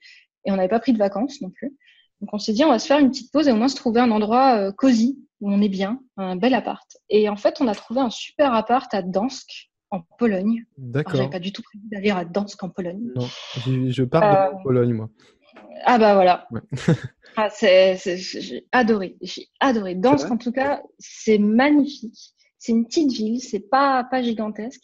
[0.45, 1.75] et on n'avait pas pris de vacances non plus.
[2.21, 3.75] Donc on s'est dit on va se faire une petite pause et au moins se
[3.75, 6.85] trouver un endroit euh, cosy où on est bien, un bel appart.
[7.09, 10.63] Et en fait on a trouvé un super appart à Dansk en Pologne.
[10.77, 11.15] D'accord.
[11.15, 13.11] J'avais pas du tout prévu d'aller à Dansk en Pologne.
[13.15, 13.27] Non,
[13.89, 15.09] je pars de euh, Pologne moi.
[15.85, 16.47] Ah bah voilà.
[17.35, 19.95] ah, c'est, j'ai adoré, j'ai adoré.
[19.95, 22.33] Dansk en tout cas, c'est magnifique.
[22.57, 24.81] C'est une petite ville, c'est pas pas gigantesque.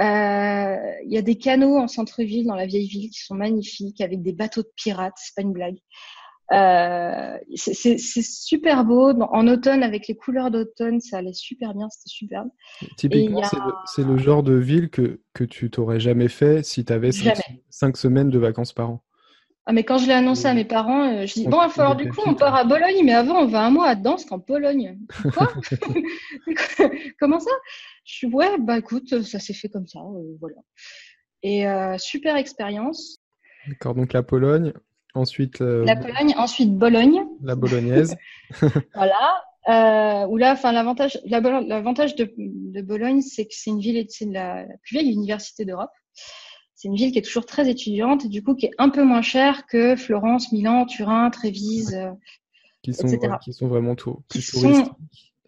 [0.00, 4.00] Euh, il y a des canaux en centre-ville, dans la vieille ville, qui sont magnifiques,
[4.00, 5.14] avec des bateaux de pirates.
[5.16, 5.78] C'est pas une blague.
[6.52, 9.10] Euh, c'est super beau.
[9.10, 12.48] En automne, avec les couleurs d'automne, ça allait super bien, c'était superbe.
[12.96, 13.42] Typiquement,
[13.86, 17.10] c'est le, genre de ville que, que tu t'aurais jamais fait si tu avais
[17.68, 19.04] cinq, semaines de vacances par an.
[19.68, 21.82] Ah, mais quand je l'ai annoncé à mes parents, euh, je dis bon, il faut
[21.82, 24.32] alors du coup, on part à Bologne, mais avant, on va un mois à Dansk
[24.32, 24.98] en Pologne.
[25.34, 25.52] Quoi
[27.20, 27.50] Comment ça?
[28.02, 30.56] Je suis ouais, bah écoute, ça s'est fait comme ça, euh, voilà.
[31.42, 33.18] Et euh, super expérience.
[33.66, 34.72] D'accord, donc la Pologne,
[35.12, 35.60] ensuite.
[35.60, 37.26] la Pologne, ensuite Bologne.
[37.42, 38.16] La bolognaise.
[38.94, 40.28] voilà.
[40.28, 44.64] où là, enfin, l'avantage, l'avantage de, de, Bologne, c'est que c'est une ville, c'est la
[44.82, 45.90] plus vieille université d'Europe
[46.78, 49.02] c'est une ville qui est toujours très étudiante et du coup qui est un peu
[49.02, 52.12] moins chère que Florence, Milan, Turin, Trévise, euh,
[52.82, 53.34] qui sont, etc.
[53.42, 54.92] qui sont vraiment tout, plus touristiques.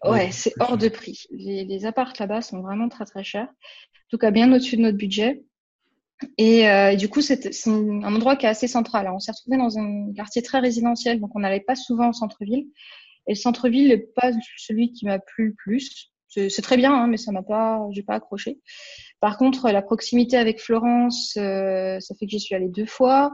[0.03, 1.23] Ouais, c'est hors de prix.
[1.31, 3.47] Les, les apparts là-bas sont vraiment très très chers.
[3.47, 5.41] En tout cas, bien au-dessus de notre budget.
[6.37, 9.09] Et, euh, du coup, c'est un endroit qui est assez central.
[9.09, 12.67] on s'est retrouvé dans un quartier très résidentiel, donc on n'allait pas souvent au centre-ville.
[13.27, 16.11] Et le centre-ville n'est pas celui qui m'a plu le plus.
[16.27, 18.59] C'est très bien, hein, mais ça m'a pas, j'ai pas accroché.
[19.21, 23.31] Par contre, la proximité avec Florence, euh, ça fait que j'y suis allée deux fois.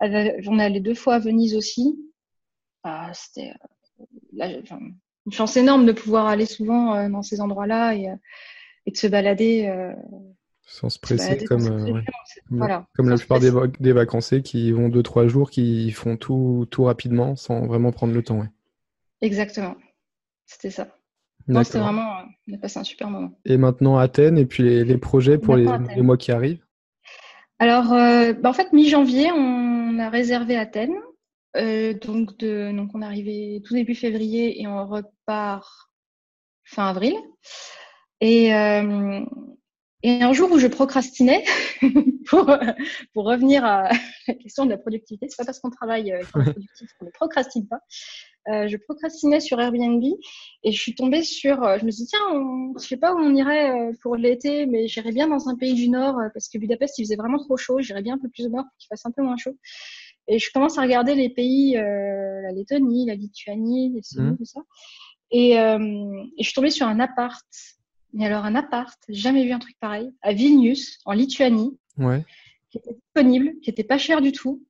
[0.00, 1.98] J'en ai allé deux fois à Venise aussi.
[2.82, 3.52] Ah, C'était
[4.40, 4.62] euh,
[5.26, 8.08] une chance énorme de pouvoir aller souvent euh, dans ces endroits-là et,
[8.86, 9.70] et, de se balader
[10.62, 12.02] Sans se presser comme,
[12.96, 16.84] comme, la plupart des, des, vacanciers qui vont deux trois jours, qui font tout, tout
[16.84, 18.40] rapidement sans vraiment prendre le temps.
[18.40, 18.50] Ouais.
[19.20, 19.76] Exactement.
[20.46, 20.88] C'était ça.
[21.48, 23.38] C'était vraiment, on a passé un super moment.
[23.44, 25.66] Et maintenant Athènes et puis les, projets pour les,
[26.02, 26.64] mois qui arrivent?
[27.58, 30.96] Alors, euh, bah, en fait, mi-janvier, on a réservé Athènes.
[31.56, 35.90] Euh, donc, de, donc, on est arrivé tout début février et on repart
[36.64, 37.14] fin avril.
[38.20, 39.20] Et, euh,
[40.02, 41.44] et un jour où je procrastinais,
[42.26, 42.46] pour,
[43.12, 43.90] pour revenir à
[44.28, 47.80] la question de la productivité, c'est pas parce qu'on travaille euh, qu'on ne procrastine pas.
[48.48, 50.02] Euh, je procrastinais sur Airbnb
[50.62, 51.62] et je suis tombée sur.
[51.62, 54.16] Euh, je me suis dit tiens, on, je sais pas où on irait euh, pour
[54.16, 57.38] l'été, mais j'irais bien dans un pays du Nord parce que Budapest il faisait vraiment
[57.38, 57.80] trop chaud.
[57.80, 59.56] J'irais bien un peu plus au nord pour qu'il fasse un peu moins chaud.
[60.28, 64.36] Et je commence à regarder les pays, la Lettonie, la Lituanie, les mmh.
[64.36, 64.60] tout ça.
[65.30, 67.42] Et, et je suis tombée sur un appart
[68.12, 72.24] mais alors un appart, jamais vu un truc pareil, à Vilnius, en Lituanie, ouais.
[72.70, 74.64] qui était disponible, qui était pas cher du tout.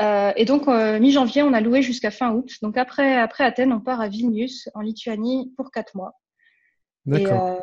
[0.00, 2.54] Euh, et donc euh, mi-janvier, on a loué jusqu'à fin août.
[2.62, 6.18] Donc après, après Athènes, on part à Vilnius, en Lituanie, pour quatre mois.
[7.12, 7.54] Et euh,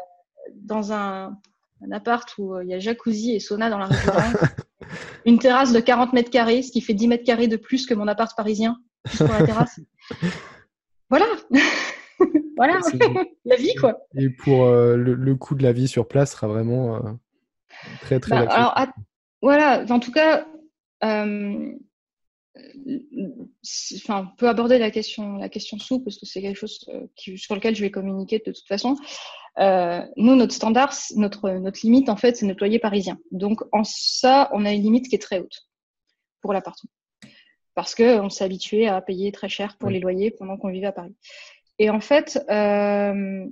[0.56, 1.38] dans un,
[1.82, 4.38] un, appart où il y a jacuzzi et sauna dans la résidence,
[5.26, 7.94] une terrasse de 40 mètres carrés, ce qui fait 10 mètres carrés de plus que
[7.94, 8.78] mon appart parisien,
[9.18, 9.80] pour la terrasse.
[11.10, 11.26] voilà.
[12.56, 12.80] Voilà,
[13.46, 14.00] la vie quoi.
[14.16, 17.12] Et pour euh, le, coût de la vie sur place sera vraiment euh,
[18.02, 18.46] très très.
[18.46, 18.88] Bah, alors,
[19.42, 20.48] voilà, en tout cas,
[21.04, 21.74] euh,
[23.96, 26.86] enfin, on peut aborder la question, la question sous parce que c'est quelque chose
[27.16, 28.96] qui, sur lequel je vais communiquer de toute façon.
[29.58, 33.18] nous, notre standard, notre notre limite en fait, c'est notre loyer parisien.
[33.32, 35.68] Donc en ça, on a une limite qui est très haute
[36.42, 36.92] pour l'appartement
[37.76, 40.88] parce que on s'est habitué à payer très cher pour les loyers pendant qu'on vivait
[40.88, 41.16] à Paris.
[41.80, 43.46] Et en fait, euh,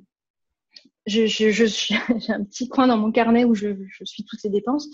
[1.05, 1.39] j'ai
[2.29, 4.87] un petit coin dans mon carnet où je, suis toutes ces dépenses.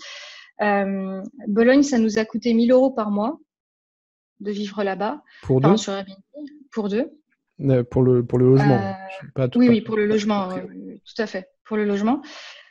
[0.60, 3.38] Euh, Bologne, ça nous a coûté 1000 euros par mois
[4.40, 5.22] de vivre là-bas.
[5.42, 6.16] Pour deux sur Airbnb,
[6.72, 7.10] Pour deux.
[7.60, 8.96] Euh, pour, le, pour le logement
[9.56, 11.48] Oui, oui, pour le logement, tout à fait.
[11.64, 12.22] Pour le logement.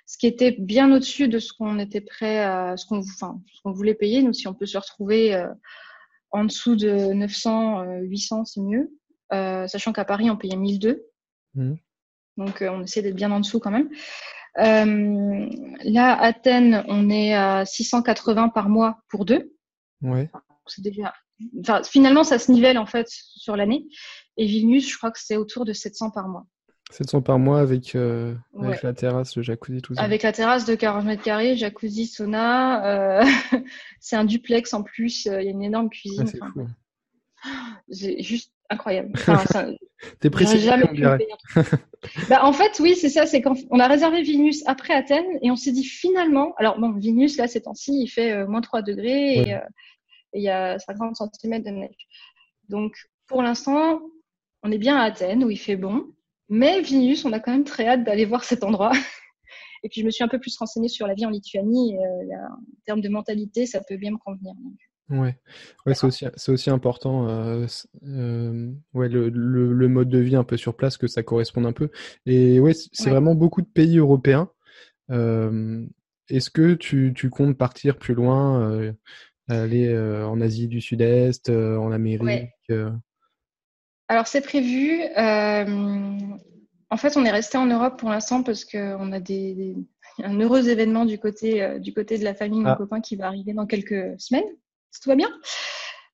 [0.06, 3.74] Ce qui était bien au-dessus de ce qu'on était prêt à, ce qu'on enfin, qu'on
[3.74, 4.22] voulait payer.
[4.22, 5.46] Nous, si on peut se retrouver
[6.32, 8.90] en dessous de 900, 800, c'est mieux.
[9.34, 11.06] Euh, sachant qu'à Paris, on payait 1002.
[11.56, 11.74] Mmh.
[12.38, 13.90] Donc, euh, on essaie d'être bien en dessous quand même.
[14.60, 15.50] Euh,
[15.84, 19.54] là, Athènes, on est à 680 par mois pour deux.
[20.02, 20.30] Ouais.
[20.68, 21.14] C'est déjà.
[21.60, 23.86] Enfin, finalement, ça se nivelle en fait sur l'année.
[24.38, 26.46] Et Vilnius, je crois que c'est autour de 700 par mois.
[26.92, 30.02] 700 par mois avec, avec la terrasse, le jacuzzi, tout ça.
[30.02, 33.24] Avec la terrasse de 40 mètres carrés, jacuzzi, sauna.
[34.00, 35.26] c'est un duplex en plus.
[35.26, 36.26] Il y a une énorme cuisine.
[36.42, 36.64] Ah, c'est
[37.90, 39.12] juste incroyable.
[39.28, 39.74] Enfin,
[40.20, 40.68] T'es précis,
[42.30, 43.26] bah, En fait, oui, c'est ça.
[43.26, 46.54] C'est quand on a réservé Vinus après Athènes et on s'est dit finalement.
[46.58, 49.60] Alors, bon, Vinus, là, ces temps-ci, il fait euh, moins 3 degrés euh,
[50.34, 52.08] et il y a 50 cm de neige.
[52.70, 52.96] Donc,
[53.28, 54.02] pour l'instant,
[54.64, 56.06] on est bien à Athènes où il fait bon.
[56.50, 58.92] Mais Vinus, on a quand même très hâte d'aller voir cet endroit.
[59.84, 61.96] et puis, je me suis un peu plus renseignée sur la vie en Lituanie.
[61.96, 64.54] Et, euh, en termes de mentalité, ça peut bien me convenir.
[65.10, 65.38] Ouais,
[65.86, 67.30] ouais c'est aussi, aussi important.
[67.30, 67.66] Euh,
[68.04, 71.72] euh, ouais, le, le, mode de vie un peu sur place, que ça corresponde un
[71.72, 71.90] peu.
[72.26, 74.52] Et ouais, c'est vraiment beaucoup de pays européens.
[75.10, 75.86] Euh,
[76.30, 78.92] Est-ce que tu, tu, comptes partir plus loin, euh,
[79.48, 82.50] aller en Asie du Sud-Est, en Amérique
[84.10, 85.04] Alors c'est prévu.
[85.16, 89.76] en fait, on est resté en Europe pour l'instant parce qu'on a des, des,
[90.22, 92.76] un heureux événement du côté, du côté de la famille, mon ah.
[92.76, 94.44] copain qui va arriver dans quelques semaines
[95.02, 95.30] tout va bien.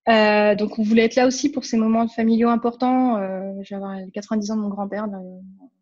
[0.10, 3.18] Euh, donc on voulait être là aussi pour ces moments familiaux importants.
[3.18, 5.08] Euh, je vais avoir 90 ans de mon grand-père,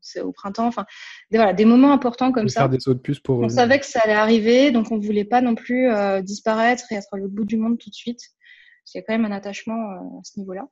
[0.01, 0.67] c'est au printemps.
[0.67, 0.85] Enfin,
[1.31, 2.61] des, voilà, des moments importants comme ça.
[2.61, 3.39] Faire des sauts de puce pour.
[3.39, 6.95] On savait que ça allait arriver, donc on voulait pas non plus euh, disparaître et
[6.95, 8.19] être à l'autre bout du monde tout de suite.
[8.19, 10.67] Parce qu'il y a quand même un attachement euh, à ce niveau-là.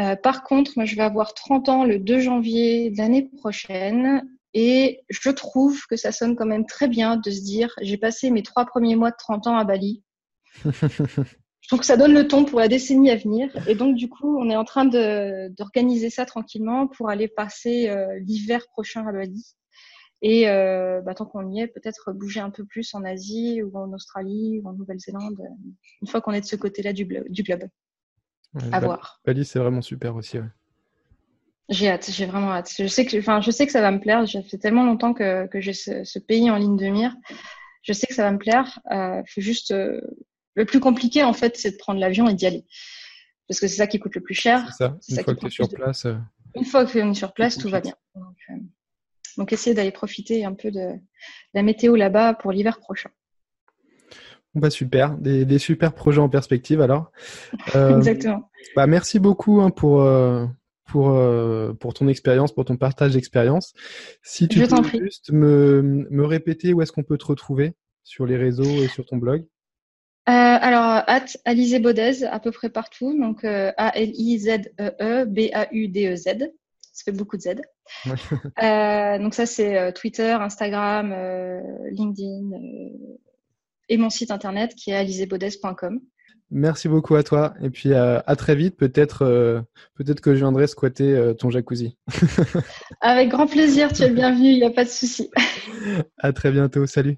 [0.00, 4.22] Euh, par contre, moi, je vais avoir 30 ans le 2 janvier de l'année prochaine.
[4.54, 8.30] Et je trouve que ça sonne quand même très bien de se dire, j'ai passé
[8.30, 10.02] mes trois premiers mois de 30 ans à Bali.
[10.64, 13.50] Je trouve que ça donne le ton pour la décennie à venir.
[13.68, 18.18] Et donc, du coup, on est en train d'organiser ça tranquillement pour aller passer euh,
[18.20, 19.54] l'hiver prochain à Bali.
[20.22, 23.76] Et euh, bah, tant qu'on y est, peut-être bouger un peu plus en Asie ou
[23.76, 25.38] en Australie ou en Nouvelle-Zélande,
[26.02, 27.68] une fois qu'on est de ce côté-là du, du, globe.
[28.72, 29.20] à voir.
[29.24, 30.38] Bali, c'est vraiment super aussi.
[31.68, 32.72] J'ai hâte, j'ai vraiment hâte.
[32.78, 34.24] Je sais que, enfin, je sais que ça va me plaire.
[34.24, 37.14] J'ai fait tellement longtemps que, que j'ai ce, pays en ligne de mire.
[37.82, 38.80] Je sais que ça va me plaire.
[38.90, 40.00] Il euh, faut juste euh,
[40.58, 42.64] le plus compliqué, en fait, c'est de prendre l'avion et d'y aller.
[43.46, 44.74] Parce que c'est ça qui coûte le plus cher.
[44.76, 44.98] C'est ça.
[45.08, 46.04] Une fois que tu es sur place.
[46.04, 46.16] Euh,
[46.56, 47.94] Une fois que tu es sur place, tout va bien.
[48.16, 48.54] Euh,
[49.36, 50.94] Donc, essayez d'aller profiter un peu de
[51.54, 53.08] la météo là-bas pour l'hiver prochain.
[54.54, 57.12] Bah super, des, super projets en perspective alors.
[57.74, 58.50] Exactement.
[58.74, 60.02] Bah merci beaucoup hein, pour,
[60.86, 63.74] pour, euh, pour ton expérience, pour ton partage d'expérience.
[64.22, 68.36] Si tu peux juste me, me répéter où est-ce qu'on peut te retrouver sur les
[68.36, 69.44] réseaux et sur ton blog
[70.28, 73.18] euh, alors, at Alizé Baudez, à peu près partout.
[73.18, 76.24] Donc, euh, A-L-I-Z-E-E, B-A-U-D-E-Z.
[76.92, 77.54] Ça fait beaucoup de Z.
[78.62, 81.14] euh, donc, ça, c'est Twitter, Instagram,
[81.92, 82.50] LinkedIn
[83.88, 86.00] et mon site internet qui est alisébaudez.com.
[86.50, 87.54] Merci beaucoup à toi.
[87.62, 88.76] Et puis à, très vite.
[88.76, 89.64] Peut-être
[89.94, 91.96] peut-être que je viendrai squatter ton jacuzzi.
[93.00, 93.92] Avec grand plaisir.
[93.92, 94.48] Tu es le bienvenu.
[94.48, 95.30] Il n'y a pas de souci.
[96.18, 96.86] à très bientôt.
[96.86, 97.16] Salut.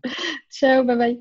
[0.51, 0.85] Ciao.
[0.85, 1.21] Bye bye.